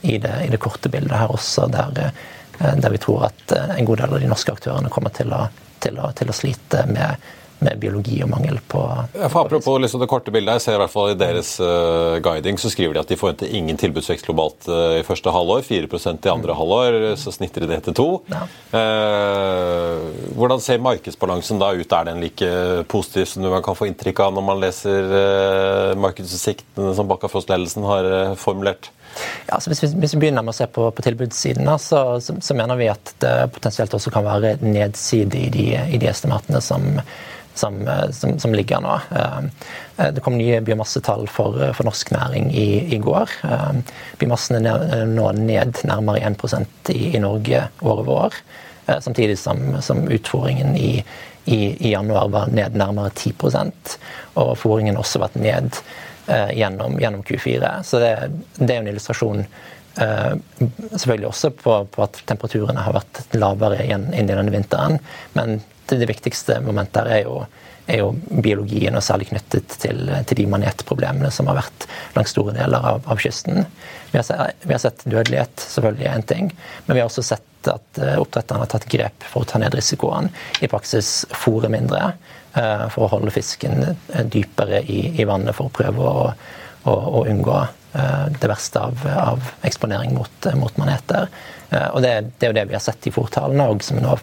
i 0.01 0.17
det, 0.17 0.33
i 0.45 0.49
det 0.49 0.59
korte 0.59 0.89
bildet 0.89 1.17
her 1.17 1.31
også, 1.33 1.67
der, 1.71 2.11
der, 2.57 2.89
vi 2.89 2.97
tror 2.97 3.29
at 3.29 3.53
en 3.77 3.85
god 3.85 3.97
del 4.01 4.13
av 4.13 4.21
de 4.21 4.29
norske 4.29 4.53
aktørene 4.53 4.89
kommer 4.93 5.13
til 5.13 5.33
å, 5.33 5.47
til 5.83 5.99
å, 6.01 6.11
til 6.17 6.29
å 6.29 6.35
slite 6.35 6.85
med 6.89 7.27
med 7.63 7.79
biologi 7.81 8.19
og 8.21 8.29
mangel 8.29 8.59
på, 8.69 8.81
ja, 9.17 9.29
for 9.31 9.47
Apropos 9.47 9.79
liksom 9.81 10.01
det 10.01 10.09
korte 10.11 10.33
bildet, 10.33 10.57
jeg 10.57 10.65
ser 10.65 10.77
i 10.77 10.81
hvert 10.83 10.93
fall 10.93 11.11
i 11.13 11.17
deres 11.17 11.55
uh, 11.61 12.17
guiding 12.23 12.59
så 12.61 12.69
skriver 12.73 12.97
de 12.97 13.01
at 13.01 13.11
de 13.11 13.17
forventer 13.19 13.53
ingen 13.57 13.79
tilbudsvekst 13.79 14.27
globalt 14.27 14.67
uh, 14.69 14.97
i 14.99 15.05
første 15.07 15.33
halvår, 15.33 15.63
4% 15.65 16.27
i 16.27 16.33
andre 16.33 16.53
mm. 16.53 16.59
halvår, 16.59 16.97
så 17.21 17.33
snitter 17.33 17.65
de 17.65 17.71
det 17.71 17.79
til 17.87 17.97
2 17.97 18.07
ja. 18.33 18.43
uh, 18.75 20.05
Hvordan 20.37 20.61
ser 20.63 20.83
markedsbalansen 20.85 21.61
da 21.61 21.71
ut? 21.73 21.95
Er 21.97 22.09
den 22.11 22.21
like 22.21 22.51
positiv 22.91 23.25
som 23.31 23.47
man 23.47 23.65
kan 23.65 23.77
få 23.77 23.87
inntrykk 23.89 24.21
av 24.27 24.35
når 24.35 24.45
man 24.45 24.61
leser 24.61 25.95
markedsutsiktene 25.97 26.93
som 26.97 27.09
Bakkafrost-ledelsen 27.09 27.85
har 27.87 28.11
formulert? 28.39 28.91
Ja, 29.47 29.59
hvis 29.63 29.83
vi, 29.83 29.91
hvis, 30.01 30.13
vi, 30.15 30.21
begynner 30.21 30.45
med 30.45 30.55
å 30.55 30.57
se 30.57 30.67
på, 30.71 30.89
på 30.91 31.05
tilbudssiden, 31.05 31.69
så, 31.81 32.03
så, 32.23 32.37
så, 32.41 32.57
mener 32.57 32.79
vi 32.79 32.91
at 32.91 33.15
det 33.23 33.35
potensielt 33.55 33.93
også 33.97 34.13
kan 34.13 34.27
være 34.27 34.57
nedside 34.65 35.39
i 35.39 35.49
de, 35.53 35.65
i 35.95 36.01
de 36.01 36.11
estimatene 36.11 36.61
som 36.63 36.87
som, 37.57 37.87
eh, 37.87 38.09
som, 38.11 38.39
som 38.39 38.53
ligger 38.55 38.81
nå. 38.81 38.99
Eh, 39.11 39.37
eh, 39.97 40.11
det 40.13 40.23
kom 40.23 40.37
nye 40.37 40.61
biomassetall 40.61 41.27
for, 41.31 41.57
for 41.73 41.87
norsk 41.87 42.11
næring 42.13 42.51
i, 42.53 42.67
i 42.95 42.99
går. 43.01 43.33
Biomassen 44.21 44.61
er 44.61 45.05
nå 45.09 45.31
ned 45.37 45.81
nærmere 45.87 46.21
1 46.21 46.93
i, 46.93 47.15
i 47.17 47.23
Norge 47.23 47.67
år 47.81 48.03
over 48.03 48.13
år. 48.27 48.41
Samtidig 49.03 49.35
som, 49.39 49.81
som 49.83 50.05
utfordringen 50.07 50.77
i, 50.79 51.03
i, 51.47 51.87
i, 51.87 51.91
januar 51.91 52.29
var 52.31 52.47
ned 52.47 52.75
nærmere 52.79 53.11
10% 53.11 53.97
og 54.39 54.53
fòringen 54.59 54.99
også 54.99 55.19
vært 55.19 55.35
ned 55.39 55.75
eh, 55.75 56.06
gjennom, 56.27 56.99
gjennom, 56.99 57.23
Q4. 57.23 57.71
Så 57.83 57.99
det, 58.03 58.13
det 58.57 58.73
er 58.73 58.81
en 58.81 58.89
illustrasjon 58.91 59.43
eh, 59.43 60.33
selvfølgelig 60.95 61.29
også 61.29 61.53
på, 61.59 61.77
på, 61.93 62.03
at 62.03 62.19
temperaturene 62.29 62.83
har 62.83 62.97
vært 62.97 63.23
lavere 63.37 63.83
igjen 63.85 64.09
inn 64.13 64.29
i 64.29 64.35
denne 64.35 64.53
vinteren. 64.53 64.99
Men 65.37 65.59
det, 65.87 66.01
det 66.01 66.09
viktigste 66.11 66.59
momentet 66.65 67.03
her 67.03 67.13
er 67.15 67.23
jo, 67.25 67.41
er 67.87 68.01
jo, 68.03 68.11
biologien, 68.43 68.95
og 68.99 69.05
særlig 69.05 69.29
knyttet 69.31 69.77
til, 69.79 70.03
til, 70.27 70.41
de 70.41 70.47
manetproblemene 70.51 71.31
som 71.33 71.49
har 71.51 71.61
vært 71.61 71.87
langs 72.17 72.35
store 72.35 72.55
deler 72.57 72.91
av, 72.93 73.07
av 73.07 73.21
kysten. 73.23 73.63
Vi 74.11 74.19
har, 74.19 74.55
vi 74.63 74.73
har, 74.73 74.81
sett, 74.83 75.05
dødelighet, 75.05 75.67
selvfølgelig 75.75 76.07
er 76.07 76.17
én 76.17 76.27
ting, 76.27 76.51
men 76.85 76.97
vi 76.97 77.03
har 77.03 77.09
også 77.09 77.25
sett 77.25 77.43
at 77.67 77.99
uh, 77.99 78.15
oppdretterne 78.21 78.63
har 78.63 78.69
tatt 78.71 78.87
grep 78.87 79.25
for 79.27 79.43
å 79.43 79.47
ta 79.49 79.59
ned 79.59 79.75
risikoen. 79.75 80.29
I 80.63 80.69
praksis 80.71 81.25
fôre 81.35 81.71
mindre 81.71 82.13
for 82.93 83.05
å 83.05 83.11
holde 83.11 83.33
fisken 83.33 83.83
dypere 84.33 84.79
i, 84.81 85.01
i, 85.21 85.25
vannet 85.29 85.53
for 85.53 85.69
å 85.69 85.73
prøve 85.77 86.01
å, 86.01 86.23
å, 86.89 86.93
å 86.93 87.25
unngå 87.29 87.59
det 88.41 88.49
verste 88.49 88.81
av, 88.81 89.03
av 89.09 89.45
eksponering 89.65 90.15
mot, 90.17 90.49
mot 90.57 90.75
maneter. 90.77 91.29
Eh, 91.69 91.87
og 91.87 92.01
det, 92.01 92.11
det, 92.37 92.45
er 92.45 92.51
jo 92.51 92.55
det 92.55 92.65
vi 92.69 92.77
har 92.77 92.83
sett 92.83 93.07
i 93.09 93.11
fòrtallene, 93.11 93.67
og 93.67 93.83
som 93.83 93.99
nå 93.99 94.15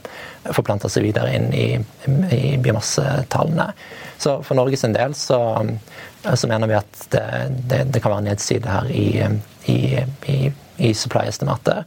forplanter 0.57 0.92
seg 0.92 1.05
videre 1.05 1.35
inn 1.37 1.51
i, 1.53 1.66
i 2.33 2.57
biomassetallene. 2.62 3.68
Så 4.20 4.38
for 4.47 4.57
Norges 4.57 4.87
del 4.94 5.16
så, 5.18 5.40
så, 6.25 6.49
mener 6.49 6.70
vi 6.70 6.79
at 6.79 7.07
det, 7.12 7.25
det, 7.68 7.83
det, 7.92 8.01
kan 8.01 8.16
være 8.16 8.29
nedside 8.31 8.70
her 8.70 8.88
i, 8.90 9.09
i, 9.73 9.79
i. 10.33 10.38
Eh, 10.79 11.85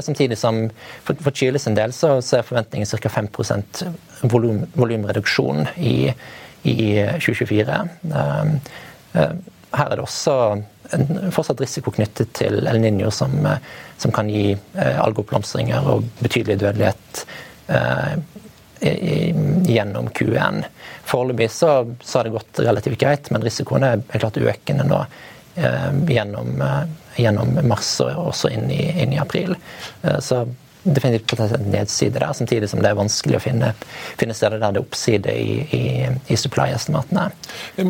samtidig 0.00 0.38
som 0.38 0.64
for, 1.04 1.18
for 1.20 1.34
del 1.76 1.92
så, 1.92 2.14
er 2.38 2.46
forventningen 2.46 2.88
ca. 2.88 3.08
5 3.08 3.28
volum, 4.30 4.62
volumreduksjon 4.72 5.66
i, 5.76 6.12
i 6.62 6.78
2024. 7.20 7.80
Eh, 8.12 9.34
her 9.72 9.88
er 9.88 9.96
det 9.96 10.04
også 10.04 10.36
en 10.92 11.32
fortsatt 11.32 11.60
risiko 11.64 11.92
knyttet 11.94 12.32
til 12.36 12.66
El 12.68 12.80
Niño, 12.80 13.10
som, 13.10 13.34
eh, 13.46 13.58
som 13.98 14.12
kan 14.12 14.30
gi 14.30 14.52
eh, 14.52 14.98
algeoppblomstringer 15.00 15.88
og 15.92 16.08
betydelig 16.22 16.60
dødelighet 16.64 17.26
gjennom 18.82 20.08
Q1. 20.12 20.64
Foreløpig 21.08 21.46
så, 21.54 21.70
så, 22.02 22.18
har 22.18 22.26
det 22.26 22.32
gått 22.34 22.60
relativt 22.60 22.98
greit, 23.00 23.30
men 23.32 23.44
risikoen 23.46 23.86
er 23.86 24.02
klart 24.10 24.36
økende 24.42 24.84
nå 24.84 24.98
gjennom, 25.54 26.62
eh, 26.62 26.82
gjennom, 27.16 27.58
mars 27.68 27.94
og 28.00 28.28
også 28.32 28.52
inn 28.52 28.70
i, 28.72 28.82
inn 29.02 29.12
i 29.12 29.20
april. 29.20 29.54
Eh, 30.02 30.18
så 30.20 30.44
definitivt 30.82 31.38
nedsider 31.38 31.70
nedside 31.72 32.18
der, 32.18 32.32
samtidig 32.34 32.68
som 32.70 32.82
det 32.82 32.90
er 32.90 32.98
vanskelig 32.98 33.38
å 33.38 33.42
finne, 33.42 33.72
finne 34.20 34.34
steder 34.36 34.60
der 34.60 34.74
det 34.74 34.80
er 34.80 34.86
oppside 34.86 35.34
i, 35.34 35.54
i, 35.76 35.82
i 36.32 36.38
supply-estimatene. 36.38 37.28
Vi, 37.76 37.86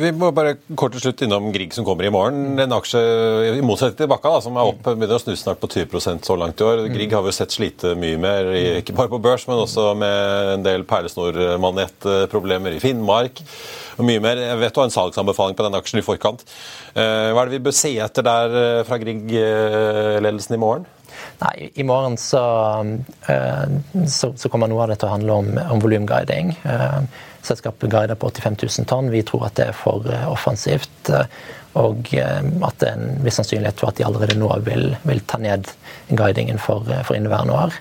vi, 0.00 0.12
må 0.16 0.30
bare 0.36 0.56
kort 0.78 0.94
til 0.96 1.04
slutt 1.04 1.24
innom 1.26 1.50
Grieg 1.54 1.74
som 1.76 1.86
kommer 1.86 2.06
i 2.06 2.12
morgen. 2.14 2.58
En 2.60 2.76
aksje 2.76 3.00
i 3.58 3.64
motsetning 3.64 3.98
til 3.98 4.10
Bakka, 4.10 4.32
da, 4.36 4.44
som 4.44 4.56
er 4.56 4.70
opp, 4.72 4.82
begynner 4.86 5.18
å 5.18 5.22
snu 5.22 5.34
snart 5.38 5.60
på 5.62 5.70
20% 5.70 6.28
så 6.28 6.38
langt 6.40 6.60
i 6.60 6.66
år. 6.66 6.86
Grieg 6.92 7.16
har 7.16 7.24
vi 7.26 7.34
sett 7.36 7.56
slite 7.56 7.94
mye 7.98 8.20
mer, 8.20 8.52
ikke 8.80 8.96
bare 8.96 9.12
på 9.12 9.22
børs, 9.22 9.46
men 9.50 9.60
også 9.60 9.90
med 9.98 10.54
en 10.56 10.66
del 10.66 10.86
perlesnormanettproblemer 10.88 12.78
i 12.78 12.82
Finnmark. 12.82 13.44
og 13.98 14.06
mye 14.08 14.20
mer. 14.22 14.38
Jeg 14.40 14.60
vet 14.62 14.74
du 14.74 14.80
har 14.80 14.88
en 14.88 14.94
salgsanbefaling 14.94 15.58
på 15.58 15.66
den 15.66 15.76
aksjen 15.76 16.00
i 16.00 16.06
forkant. 16.06 16.46
Hva 16.94 17.36
er 17.36 17.50
det 17.50 17.58
vi 17.58 17.64
bør 17.66 17.76
se 17.76 17.92
etter 18.00 18.24
der 18.24 18.56
fra 18.88 18.96
Grieg-ledelsen 19.02 20.56
i 20.56 20.60
morgen? 20.62 20.88
Nei, 21.40 21.70
I 21.74 21.84
morgen 21.88 22.16
så, 22.20 22.40
eh, 23.26 24.04
så, 24.06 24.32
så, 24.36 24.48
kommer 24.48 24.68
noe 24.68 24.82
av 24.84 24.90
det 24.92 24.98
til 25.00 25.08
å 25.08 25.14
handle 25.14 25.36
om, 25.40 25.48
om 25.72 25.80
volumguiding. 25.80 26.52
Eh, 26.68 26.98
selskapet 27.46 27.88
guider 27.92 28.18
på 28.20 28.28
85 28.28 28.58
000 28.60 28.88
tonn. 28.90 29.08
Vi 29.12 29.22
tror 29.24 29.46
at 29.48 29.56
det 29.56 29.70
er 29.70 29.78
for 29.78 30.04
eh, 30.12 30.26
offensivt. 30.28 31.12
Og 31.80 32.10
at 32.18 32.80
det 32.82 32.88
er 32.88 32.96
en 32.96 33.20
viss 33.22 33.36
sannsynlighet 33.38 33.78
for 33.78 33.92
at 33.92 34.00
de 34.00 34.04
allerede 34.04 34.34
nå 34.36 34.48
vil, 34.66 34.88
vil 35.06 35.20
ta 35.30 35.38
ned 35.38 35.70
guidingen 36.18 36.58
for, 36.58 36.82
for 37.06 37.14
inneværende 37.14 37.54
år. 37.54 37.76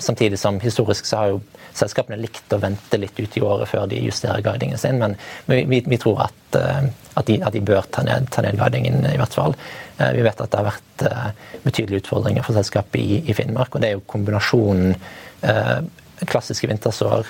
Samtidig 0.00 0.38
som 0.38 0.60
historisk 0.62 1.08
så 1.08 1.16
har 1.18 1.32
jo 1.32 1.40
selskapene 1.74 2.18
likt 2.20 2.52
å 2.54 2.60
vente 2.62 2.98
litt 3.00 3.18
ut 3.18 3.36
i 3.36 3.42
året 3.42 3.68
før 3.68 3.88
de 3.90 3.98
justerer 4.04 4.42
guidingen 4.44 4.78
sin, 4.78 5.00
men 5.02 5.16
vi, 5.46 5.80
vi 5.86 5.98
tror 6.00 6.22
at, 6.26 6.56
at, 6.56 7.26
de, 7.26 7.40
at, 7.42 7.52
de, 7.54 7.62
bør 7.66 7.86
ta 7.90 8.04
ned, 8.06 8.30
ta 8.30 8.44
ned 8.46 8.58
guidingen, 8.60 9.02
i 9.10 9.18
hvert 9.18 9.34
fall. 9.34 9.56
Eh, 10.00 10.12
vi 10.16 10.24
vet 10.24 10.40
at 10.40 10.50
det 10.52 10.60
har 10.60 10.68
vært 10.70 11.04
eh, 11.06 11.26
betydelige 11.64 12.04
utfordringer 12.04 12.46
for 12.46 12.56
selskapet 12.56 13.00
i, 13.00 13.20
i 13.30 13.36
Finnmark. 13.36 13.74
og 13.74 13.82
Det 13.82 13.90
er 13.90 13.98
jo 13.98 14.06
kombinasjonen 14.10 14.94
eh, 14.94 15.78
klassiske 16.30 16.68
vintersår, 16.70 17.28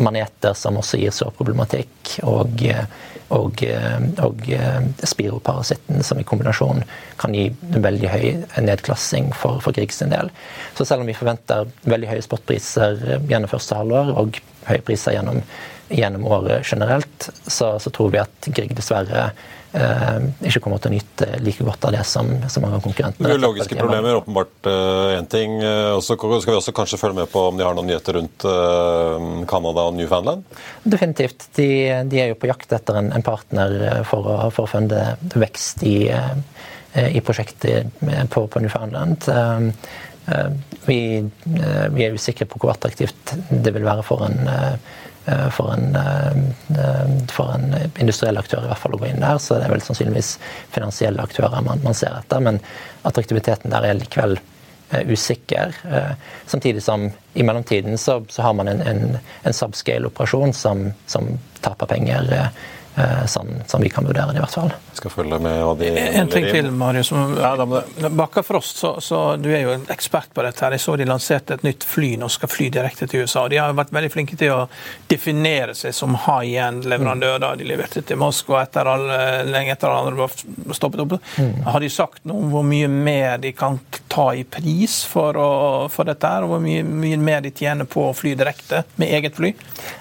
maneter 0.00 0.54
som 0.58 0.78
også 0.80 0.98
gir 1.00 1.12
sårproblematikk, 1.14 2.16
og, 2.26 2.64
og, 3.36 3.62
og 4.26 4.46
spiroparasitten 5.06 6.02
som 6.06 6.18
i 6.18 6.26
kombinasjon 6.26 6.82
kan 7.20 7.36
gi 7.36 7.46
veldig 7.60 8.10
høy 8.10 8.26
nedklassing 8.64 9.30
for, 9.36 9.60
for 9.62 9.76
Grieg 9.76 9.94
del. 10.10 10.32
Så 10.74 10.88
selv 10.88 11.04
om 11.04 11.10
vi 11.10 11.16
forventer 11.16 11.70
veldig 11.84 12.10
høye 12.10 12.26
spotpriser 12.26 12.98
gjennom 13.30 13.52
første 13.52 13.78
halvår 13.78 14.14
og 14.18 14.40
høye 14.66 14.82
priser 14.88 15.18
gjennom, 15.18 15.44
gjennom 15.94 16.26
året 16.32 16.66
generelt, 16.66 17.30
så, 17.46 17.76
så 17.78 17.94
tror 17.94 18.12
vi 18.16 18.24
at 18.24 18.50
Grieg 18.50 18.74
dessverre 18.78 19.28
Eh, 19.28 19.59
ikke 19.70 20.60
kommer 20.64 20.80
til 20.82 20.90
å 20.90 20.94
nyte 20.96 21.26
like 21.44 21.64
godt 21.66 21.84
av 21.86 21.94
det 21.94 22.02
som, 22.08 22.26
som 22.50 22.64
mange 22.64 22.80
av 22.80 22.84
konkurrentene. 22.84 23.28
Biologiske 23.30 23.76
problemer 23.78 24.18
åpenbart 24.18 24.66
én 24.66 25.26
uh, 25.26 25.30
ting. 25.30 25.56
Og 25.62 26.02
så 26.02 26.16
skal 26.18 26.40
vi 26.50 26.56
også 26.58 26.74
kanskje 26.74 26.98
følge 26.98 27.20
med 27.20 27.30
på 27.30 27.44
om 27.52 27.58
de 27.58 27.66
har 27.66 27.76
noen 27.76 27.86
nyheter 27.90 28.18
rundt 28.18 28.46
Canada 29.50 29.86
og 29.86 29.96
Newfoundland? 29.98 30.42
Definitivt. 30.82 31.46
De, 31.58 31.68
de, 32.10 32.22
er 32.22 32.32
jo 32.32 32.38
på 32.40 32.50
jakt 32.50 32.74
etter 32.74 32.98
en, 32.98 33.12
en 33.14 33.26
partner 33.26 33.76
for 34.08 34.26
å, 34.26 34.38
for 34.54 34.66
å 34.66 34.72
funde 34.72 35.04
vekst 35.38 35.84
i, 35.86 35.96
i 36.10 37.22
prosjektet 37.22 38.00
på, 38.32 38.46
på 38.50 38.64
Newfoundland. 38.64 39.30
Vi, 40.86 40.98
vi, 41.30 42.02
er 42.04 42.14
usikre 42.18 42.46
på 42.50 42.58
hvor 42.60 42.74
attraktivt 42.74 43.36
det 43.50 43.72
vil 43.74 43.86
være 43.86 44.04
for 44.06 44.26
en 44.26 44.42
Eh, 44.50 44.74
for 45.52 45.72
en, 45.74 45.96
eh, 45.96 47.26
for 47.32 47.52
en, 47.54 47.74
industriell 48.00 48.38
aktør 48.40 48.64
i 48.64 48.70
hvert 48.70 48.82
fall 48.82 48.96
å 48.96 49.00
gå 49.02 49.10
inn 49.10 49.20
der. 49.20 49.38
Så 49.42 49.58
det 49.58 49.66
er 49.66 49.74
vel 49.74 49.84
sannsynligvis 49.84 50.36
finansielle 50.72 51.22
aktører 51.22 51.66
man, 51.66 51.82
man 51.84 51.96
ser 51.96 52.16
etter. 52.18 52.42
Men 52.44 52.62
attraktiviteten 53.08 53.72
der 53.74 53.88
er 53.88 54.00
likevel 54.00 54.38
usikker. 54.90 55.70
Samtidig 56.50 56.80
som 56.82 57.04
i 57.38 57.44
mellomtiden 57.46 57.94
så, 57.94 58.16
så 58.26 58.42
har 58.42 58.56
man 58.58 58.66
en, 58.72 58.80
en, 58.82 59.18
en 59.46 59.54
subscale-operasjon 59.54 60.50
som, 60.56 60.88
som 61.06 61.28
taper 61.62 61.92
penger. 61.92 62.26
Eh, 62.94 63.26
sånn 63.30 63.62
som 63.70 63.82
vi 63.82 63.88
kan 63.88 64.04
vurdere 64.04 64.32
det, 64.32 64.40
i 64.40 64.42
hvert 64.42 64.54
fall. 64.54 64.72
Skal 64.98 65.12
følge 65.14 65.38
med 65.42 65.60
hva 65.62 65.74
de 65.78 65.90
En 65.94 66.30
ting 66.30 66.46
til, 66.50 66.70
Marius. 66.74 67.12
Bakkafrost, 68.18 68.80
så, 68.82 68.90
så, 69.00 69.20
du 69.38 69.46
er 69.54 69.62
jo 69.62 69.74
en 69.76 69.84
ekspert 69.94 70.32
på 70.34 70.42
dette. 70.42 70.64
her. 70.64 70.74
Jeg 70.74 70.82
så 70.82 70.96
de 70.98 71.06
lanserte 71.06 71.54
et 71.54 71.66
nytt 71.66 71.86
fly 71.86 72.16
nå 72.20 72.28
skal 72.32 72.50
fly 72.50 72.66
direkte 72.74 73.06
til 73.06 73.22
USA. 73.24 73.46
De 73.48 73.60
har 73.62 73.76
vært 73.78 73.94
veldig 73.94 74.10
flinke 74.10 74.38
til 74.40 74.56
å 74.56 74.64
definere 75.10 75.76
seg 75.78 75.94
som 75.94 76.18
high-end-leverandør. 76.26 77.38
da 77.38 77.52
De 77.60 77.68
leverte 77.68 78.02
til 78.02 78.18
Moskva 78.20 78.64
etter 78.64 78.90
all, 78.90 79.06
lenge 79.46 79.76
etter 79.76 79.90
at 79.90 80.02
andre 80.02 80.24
var 80.24 80.74
stoppet 80.74 81.04
opp. 81.06 81.16
Mm. 81.38 81.62
Har 81.70 81.80
de 81.80 81.92
sagt 81.94 82.26
noe 82.26 82.42
om 82.42 82.50
hvor 82.56 82.66
mye 82.66 82.90
mer 82.90 83.38
de 83.38 83.54
kan 83.54 83.78
ta 84.10 84.32
i 84.34 84.42
pris 84.42 85.04
for, 85.06 85.38
å, 85.38 85.86
for 85.92 86.10
dette, 86.10 86.26
her, 86.26 86.42
og 86.42 86.56
hvor 86.56 86.62
mye, 86.64 86.82
mye, 86.82 87.22
mer 87.22 87.46
de 87.46 87.54
tjener 87.54 87.86
på 87.86 88.08
å 88.08 88.14
fly 88.16 88.34
direkte 88.38 88.82
med 88.98 89.14
eget 89.14 89.38
fly? 89.38 89.54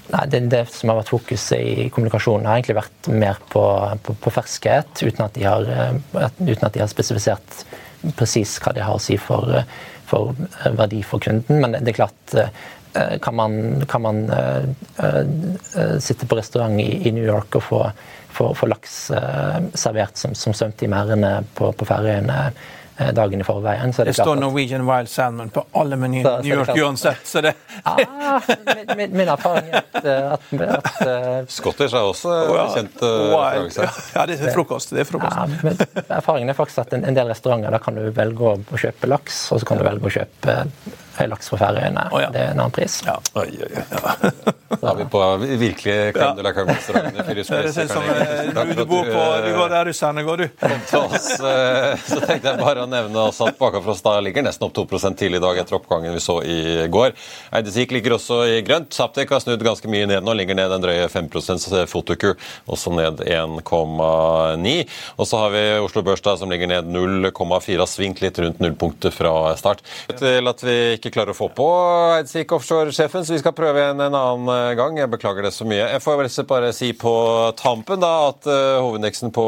Nei, 0.10 0.25
det, 0.34 0.41
det 0.49 0.63
som 0.73 0.89
har 0.89 1.04
vært 1.04 1.13
fokuset 1.13 1.60
i 1.62 1.89
kommunikasjonen, 1.93 2.49
har 2.49 2.58
egentlig 2.58 2.79
vært 2.79 2.79
mer 3.08 3.39
på, 3.50 3.63
på, 4.04 4.15
på 4.24 4.34
ferskhet, 4.34 5.04
uten 5.04 5.26
at, 5.26 5.39
har, 5.44 5.70
eh, 5.70 6.28
uten 6.39 6.68
at, 6.68 6.74
de 6.74 6.84
har, 6.84 6.92
spesifisert 6.92 7.63
presis 8.18 8.58
hva 8.63 8.74
det 8.76 8.86
har 8.86 8.96
å 8.96 9.04
si 9.04 9.18
for, 9.20 9.63
for 10.08 10.36
verdi 10.78 11.02
for 11.04 11.24
kunden. 11.24 11.60
Men 11.62 11.80
det 11.80 11.94
er 11.94 12.00
klart 12.00 12.36
eh, 12.39 13.18
kan 13.22 13.38
man, 13.38 13.60
kan 13.86 14.02
man 14.02 14.24
uh, 14.34 14.65
sitte 16.02 16.26
på 16.26 16.39
restaurant 16.39 16.80
i, 16.82 16.88
i, 17.06 17.12
New 17.13 17.28
York 17.28 17.60
og 17.60 17.63
få, 17.68 17.84
få, 18.34 18.50
få 18.58 18.70
laks 18.72 18.96
uh, 19.13 19.60
servert 19.78 20.18
som, 20.18 20.34
som 20.34 20.56
svømte 20.58 20.88
i 20.88 20.92
merdene 20.92 21.36
på, 21.54 21.70
på 21.78 21.86
Færøyene 21.86 22.39
Eh, 22.39 22.79
dagen 23.16 23.42
i 23.42 23.44
forveien. 23.48 23.94
det, 23.98 24.04
det 24.10 24.14
står 24.14 24.36
Norwegian 24.36 24.86
Wild 24.88 25.10
Salmon 25.10 25.50
på 25.50 25.64
alle 25.72 25.96
menyer 26.00 26.28
i 26.40 26.48
New 26.50 26.58
York 26.58 26.78
uansett, 26.78 27.28
så 27.28 27.42
det 27.42 27.54
ah, 27.84 28.42
min, 28.98 29.12
min, 29.16 29.28
erfaring 29.28 29.70
er 29.72 29.82
at, 29.82 30.06
eh, 30.06 30.32
at, 30.34 30.54
at 30.78 31.02
uh, 31.08 31.48
Scottish 31.60 31.96
er 31.96 32.04
også 32.04 32.32
oh, 32.34 32.56
ja. 32.58 32.66
kjent 32.76 33.04
uh, 33.04 33.90
Ja, 34.16 34.26
det 34.28 34.40
er 34.40 34.54
frokost. 34.56 34.94
Det 34.96 35.06
er 35.06 35.10
frokost. 35.10 35.38
Ja, 35.38 36.18
erfaringen 36.20 36.52
er 36.52 36.58
faktisk 36.58 36.84
at 36.86 36.98
en, 36.98 37.06
en 37.08 37.18
del 37.18 37.32
restauranter 37.32 37.74
da 37.74 37.82
kan 37.84 38.00
du 38.00 38.10
velge 38.16 38.52
å, 38.52 38.58
å 38.60 38.82
kjøpe 38.82 39.10
laks, 39.10 39.46
og 39.54 39.62
så 39.62 39.70
kan 39.70 39.80
du 39.80 39.88
velge 39.88 40.12
å 40.12 40.16
kjøpe 40.20 40.58
laks 41.27 41.49
fra 41.51 41.58
Færøyene. 41.58 42.08
Oh, 42.13 42.21
ja. 42.21 42.29
Det 42.32 42.39
er 42.45 42.53
en 42.53 42.63
annen 42.63 42.71
pris. 42.71 43.01
Ja. 43.05 43.17
Oi, 43.36 43.49
oi, 43.60 43.69
oi. 43.75 43.86
Ja. 43.91 44.55
Da 44.69 44.91
er 44.91 44.97
vi 44.99 45.05
på 45.10 45.21
virkelig 45.58 45.95
crème 46.13 46.36
de 46.38 46.43
la 46.45 46.51
crème-restauranten. 46.53 47.36
Det 47.36 47.88
som 47.89 48.03
eh, 48.05 48.75
du 48.77 48.84
bor 48.86 49.08
på 49.08 49.23
Du 49.45 49.49
går 49.58 49.71
der 49.73 49.89
russerne 49.89 50.23
går, 50.23 50.43
du. 50.43 50.65
Oss, 50.99 51.29
eh, 51.39 51.95
så 52.05 52.19
tenkte 52.21 52.51
jeg 52.51 52.62
bare 52.62 52.86
å 52.86 52.89
nevne 52.89 53.23
også 53.32 53.49
at 53.49 54.03
Da 54.05 54.13
ligger 54.23 54.45
nesten 54.45 54.67
opp 54.67 54.75
2 54.77 54.86
tidlig 55.17 55.39
i 55.39 55.43
dag 55.43 55.58
etter 55.58 55.77
oppgangen 55.79 56.13
vi 56.13 56.21
så 56.23 56.38
i 56.45 56.88
går. 56.91 57.15
Eidesvik 57.55 57.91
ligger 57.97 58.17
også 58.19 58.43
i 58.45 58.62
grønt. 58.65 58.93
Saptek 58.93 59.34
har 59.34 59.41
snudd 59.41 59.63
ganske 59.65 59.89
mye 59.89 60.08
ned 60.10 60.23
nå, 60.25 60.36
ligger 60.38 60.58
ned 60.58 60.71
en 60.75 60.86
drøye 60.86 61.10
5% 61.10 61.67
Fotokur 61.89 62.38
også 62.69 62.93
ned 62.93 63.23
1,9. 63.25 64.75
Og 65.17 65.29
så 65.29 65.41
har 65.43 65.53
vi 65.55 65.65
Oslo 65.82 66.05
Børs 66.05 66.23
som 66.39 66.51
ligger 66.51 66.69
ned 66.69 66.93
0,4, 66.93 67.79
har 67.79 67.89
svingt 67.89 68.21
litt 68.21 68.38
rundt 68.39 68.62
nullpunktet 68.62 69.15
fra 69.15 69.55
start. 69.58 69.82
Til 70.19 70.51
at 70.51 70.63
vi 70.65 70.77
ikke 70.97 71.09
ikke 71.10 71.17
klarer 71.17 71.34
å 71.34 71.38
få 71.38 71.48
på 71.58 71.67
Eidsvik 72.19 72.52
Offshore-sjefen, 72.54 73.26
så 73.26 73.34
vi 73.34 73.39
skal 73.41 73.56
prøve 73.58 73.82
igjen 73.82 74.02
en 74.04 74.15
annen 74.15 74.50
eh, 74.54 74.76
gang. 74.78 74.98
Jeg 75.00 75.10
beklager 75.12 75.45
det 75.45 75.52
så 75.56 75.65
mye. 75.67 75.88
Jeg 75.89 76.04
får 76.04 76.19
vel 76.19 76.30
bare 76.50 76.72
si 76.76 76.91
på 76.98 77.13
tampen 77.60 78.02
da 78.02 78.12
at 78.30 78.48
uh, 78.50 78.80
hovedindeksen 78.84 79.34
på 79.36 79.45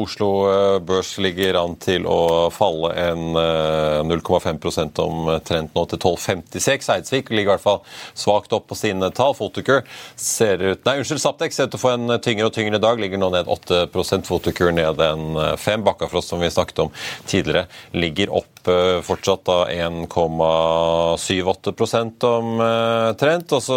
Oslo 0.00 0.28
uh, 0.46 0.78
Børs 0.84 1.12
ligger 1.22 1.58
an 1.60 1.74
til 1.82 2.06
å 2.08 2.48
falle 2.54 2.92
en 2.98 3.36
uh, 3.36 4.00
0,5% 4.06 5.02
omtrent 5.02 5.74
nå 5.76 5.84
til 5.90 6.00
12,56. 6.00 6.90
Eidsvik 6.94 7.32
ligger 7.34 7.50
i 7.50 7.52
hvert 7.56 7.64
fall 7.64 7.82
svakt 8.14 8.54
opp 8.56 8.68
på 8.70 8.78
sine 8.78 9.10
tall. 9.16 9.34
Fotokur 9.38 9.82
ser 10.16 10.62
ut 10.62 10.86
Nei, 10.86 11.00
unnskyld, 11.02 11.22
Saptek 11.22 11.54
ser 11.54 11.68
ut 11.68 11.74
til 11.74 11.80
å 11.80 11.82
få 11.82 11.94
en 11.96 12.16
tyngre 12.22 12.48
og 12.48 12.54
tyngre 12.56 12.80
dag. 12.82 13.00
Ligger 13.02 13.20
nå 13.20 13.32
ned 13.34 13.50
8% 13.50 14.30
Fotokur 14.30 14.72
ned 14.76 15.02
en 15.04 15.42
5 15.60 15.86
Bakkafrost, 15.86 16.32
som 16.32 16.42
vi 16.42 16.50
snakket 16.52 16.86
om 16.86 16.94
tidligere, 17.28 17.66
ligger 17.96 18.32
opp 18.40 18.59
fortsatt 18.66 19.46
da 19.48 19.58
1,7 19.72 21.40
7-8 21.40 22.26
omtrent. 22.26 23.52
Og 23.52 23.62
så 23.62 23.76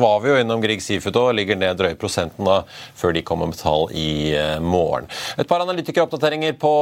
var 0.00 0.20
vi 0.22 0.32
jo 0.32 0.38
innom 0.40 0.62
Grieg 0.62 0.82
Seafood 0.82 1.16
og 1.20 1.34
ligger 1.36 1.58
ned 1.58 1.78
drøye 1.78 1.98
prosenten 1.98 2.46
da, 2.48 2.60
før 2.98 3.14
de 3.16 3.24
kommer 3.26 3.50
med 3.50 3.58
tall 3.60 3.88
i 3.96 4.34
eh, 4.36 4.58
morgen. 4.62 5.08
Et 5.38 5.48
par 5.48 5.62
analytikeroppdateringer 5.64 6.56
på 6.60 6.72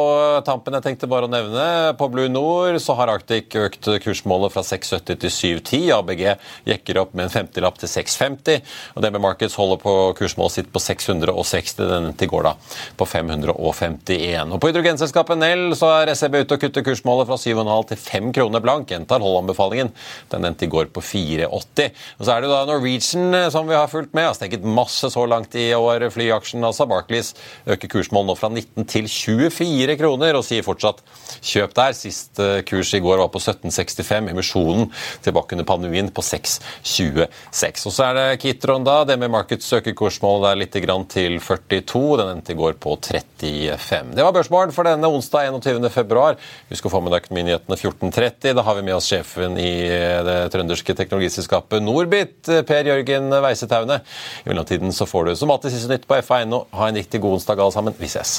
tampen 0.47 0.77
jeg 0.77 0.87
tenkte 0.87 1.11
bare 1.11 1.29
å 1.29 1.33
nevne. 1.33 1.67
På 1.99 2.09
Blue 2.13 2.31
Nord 2.33 2.81
så 2.83 2.97
har 2.99 3.13
Arctic 3.13 3.55
økt 3.59 3.91
kursmålet 4.05 4.55
fra 4.55 4.65
6,70 4.67 5.23
til 5.25 5.35
7,10. 5.61 5.93
ABG 5.97 6.25
jekker 6.73 7.03
opp 7.03 7.17
med 7.17 7.29
en 7.29 7.35
50-lapp 7.35 7.81
til 7.83 7.93
6,50. 7.93 8.63
Og 8.97 9.05
DB 9.05 9.21
Markets 9.23 9.57
holder 9.59 9.81
på 9.83 9.97
kursmålet 10.19 10.59
sitt 10.59 10.73
på 10.73 10.83
660. 10.83 11.77
Den 11.87 12.13
til 12.19 12.31
går 12.33 12.49
da 12.51 12.55
på 12.99 13.09
551. 13.09 14.55
Og 14.55 14.61
på 14.63 14.71
hydrogenselskapet 14.71 15.41
Nell 15.41 15.69
så 15.79 15.93
er 16.01 16.15
SEB 16.17 16.41
ute 16.43 16.57
og 16.57 16.63
kutter 16.63 16.85
kursmålet 16.87 17.29
fra 17.29 17.36
fra 17.37 17.65
7,5 17.65 17.89
til 17.91 18.01
5 18.01 18.33
kroner 18.33 18.63
blank. 18.65 18.91
Gjentar 18.91 19.21
hold-anbefalingen. 19.21 19.93
Den 20.33 20.45
endte 20.49 20.67
i 20.67 20.71
går 20.71 20.89
på 20.95 21.03
4,80. 21.05 21.93
Og 22.19 22.25
så 22.25 22.33
er 22.33 22.43
det 22.43 22.51
da 22.51 22.65
Norwegian 22.69 23.35
eh, 23.35 23.49
som 23.53 23.69
vi 23.69 23.77
har 23.77 23.91
fulgt 23.93 24.15
med. 24.17 24.29
Har 24.29 24.37
stekket 24.37 24.65
masse 24.65 25.11
så 25.13 25.27
langt 25.29 25.55
i 25.55 25.69
år. 25.75 26.09
Flyaksjen 26.11 26.65
altså. 26.65 26.87
Barclays 26.87 27.35
øker 27.67 27.91
kursmål 27.91 28.29
nå 28.29 28.37
fra 28.39 28.51
19 28.53 28.87
til 28.89 29.09
24 29.11 29.97
kroner 30.01 30.39
og 30.39 30.47
sier 30.47 30.65
fortsatt 30.67 31.03
kjøp 31.41 31.77
der. 31.77 31.97
Sist 31.97 32.41
kurs 32.69 32.95
i 32.95 33.03
går 33.03 33.21
var 33.23 33.33
på 33.35 33.43
17,65. 33.43 34.31
Emisjonen 34.33 34.91
tilbake 35.25 35.57
under 35.57 35.69
pandemien 35.69 36.11
på 36.15 36.25
6,26. 36.25 37.87
Og 37.89 37.97
så 37.97 38.09
er 38.09 38.19
det 38.19 38.27
Kitron, 38.45 38.87
da. 38.87 39.03
Det 39.09 39.19
med 39.21 39.33
Markets 39.35 39.69
øker 39.77 39.97
kursmål 39.97 40.45
der 40.47 40.61
litt 40.63 40.77
grann 40.85 41.07
til 41.11 41.41
42. 41.43 42.05
Den 42.23 42.33
endte 42.37 42.55
i 42.55 42.59
går 42.59 42.79
på 42.83 42.97
35. 43.03 44.15
Det 44.17 44.25
var 44.25 44.35
børsmålen 44.37 44.75
for 44.75 44.89
denne 44.89 45.11
onsdag 45.11 45.51
21.2. 45.57 46.27
Husk 46.71 46.89
å 46.89 46.93
få 46.93 47.03
med 47.05 47.15
deg 47.17 47.26
Økonominyhetene 47.27 47.77
14.30. 47.77 48.55
Da 48.55 48.63
har 48.63 48.77
vi 48.79 48.85
med 48.87 48.95
oss 48.95 49.09
sjefen 49.11 49.59
i 49.59 49.73
det 50.27 50.37
trønderske 50.55 50.95
teknologiselskapet 50.95 51.83
Norbit, 51.83 52.39
Per 52.47 52.87
Jørgen 52.87 53.35
Weisetaune. 53.43 53.99
I 54.45 54.49
mellomtiden 54.53 54.95
så 54.95 55.09
får 55.11 55.27
du 55.27 55.37
som 55.37 55.51
alltid 55.51 55.75
siste 55.75 55.91
nytt 55.91 56.07
på 56.07 56.21
FA.no. 56.23 56.67
Ha 56.71 56.89
en 56.89 57.03
riktig 57.03 57.21
god 57.21 57.41
onsdag 57.41 57.59
alle 57.59 57.75
sammen. 57.75 57.99
Vi 57.99 58.07
ses. 58.07 58.39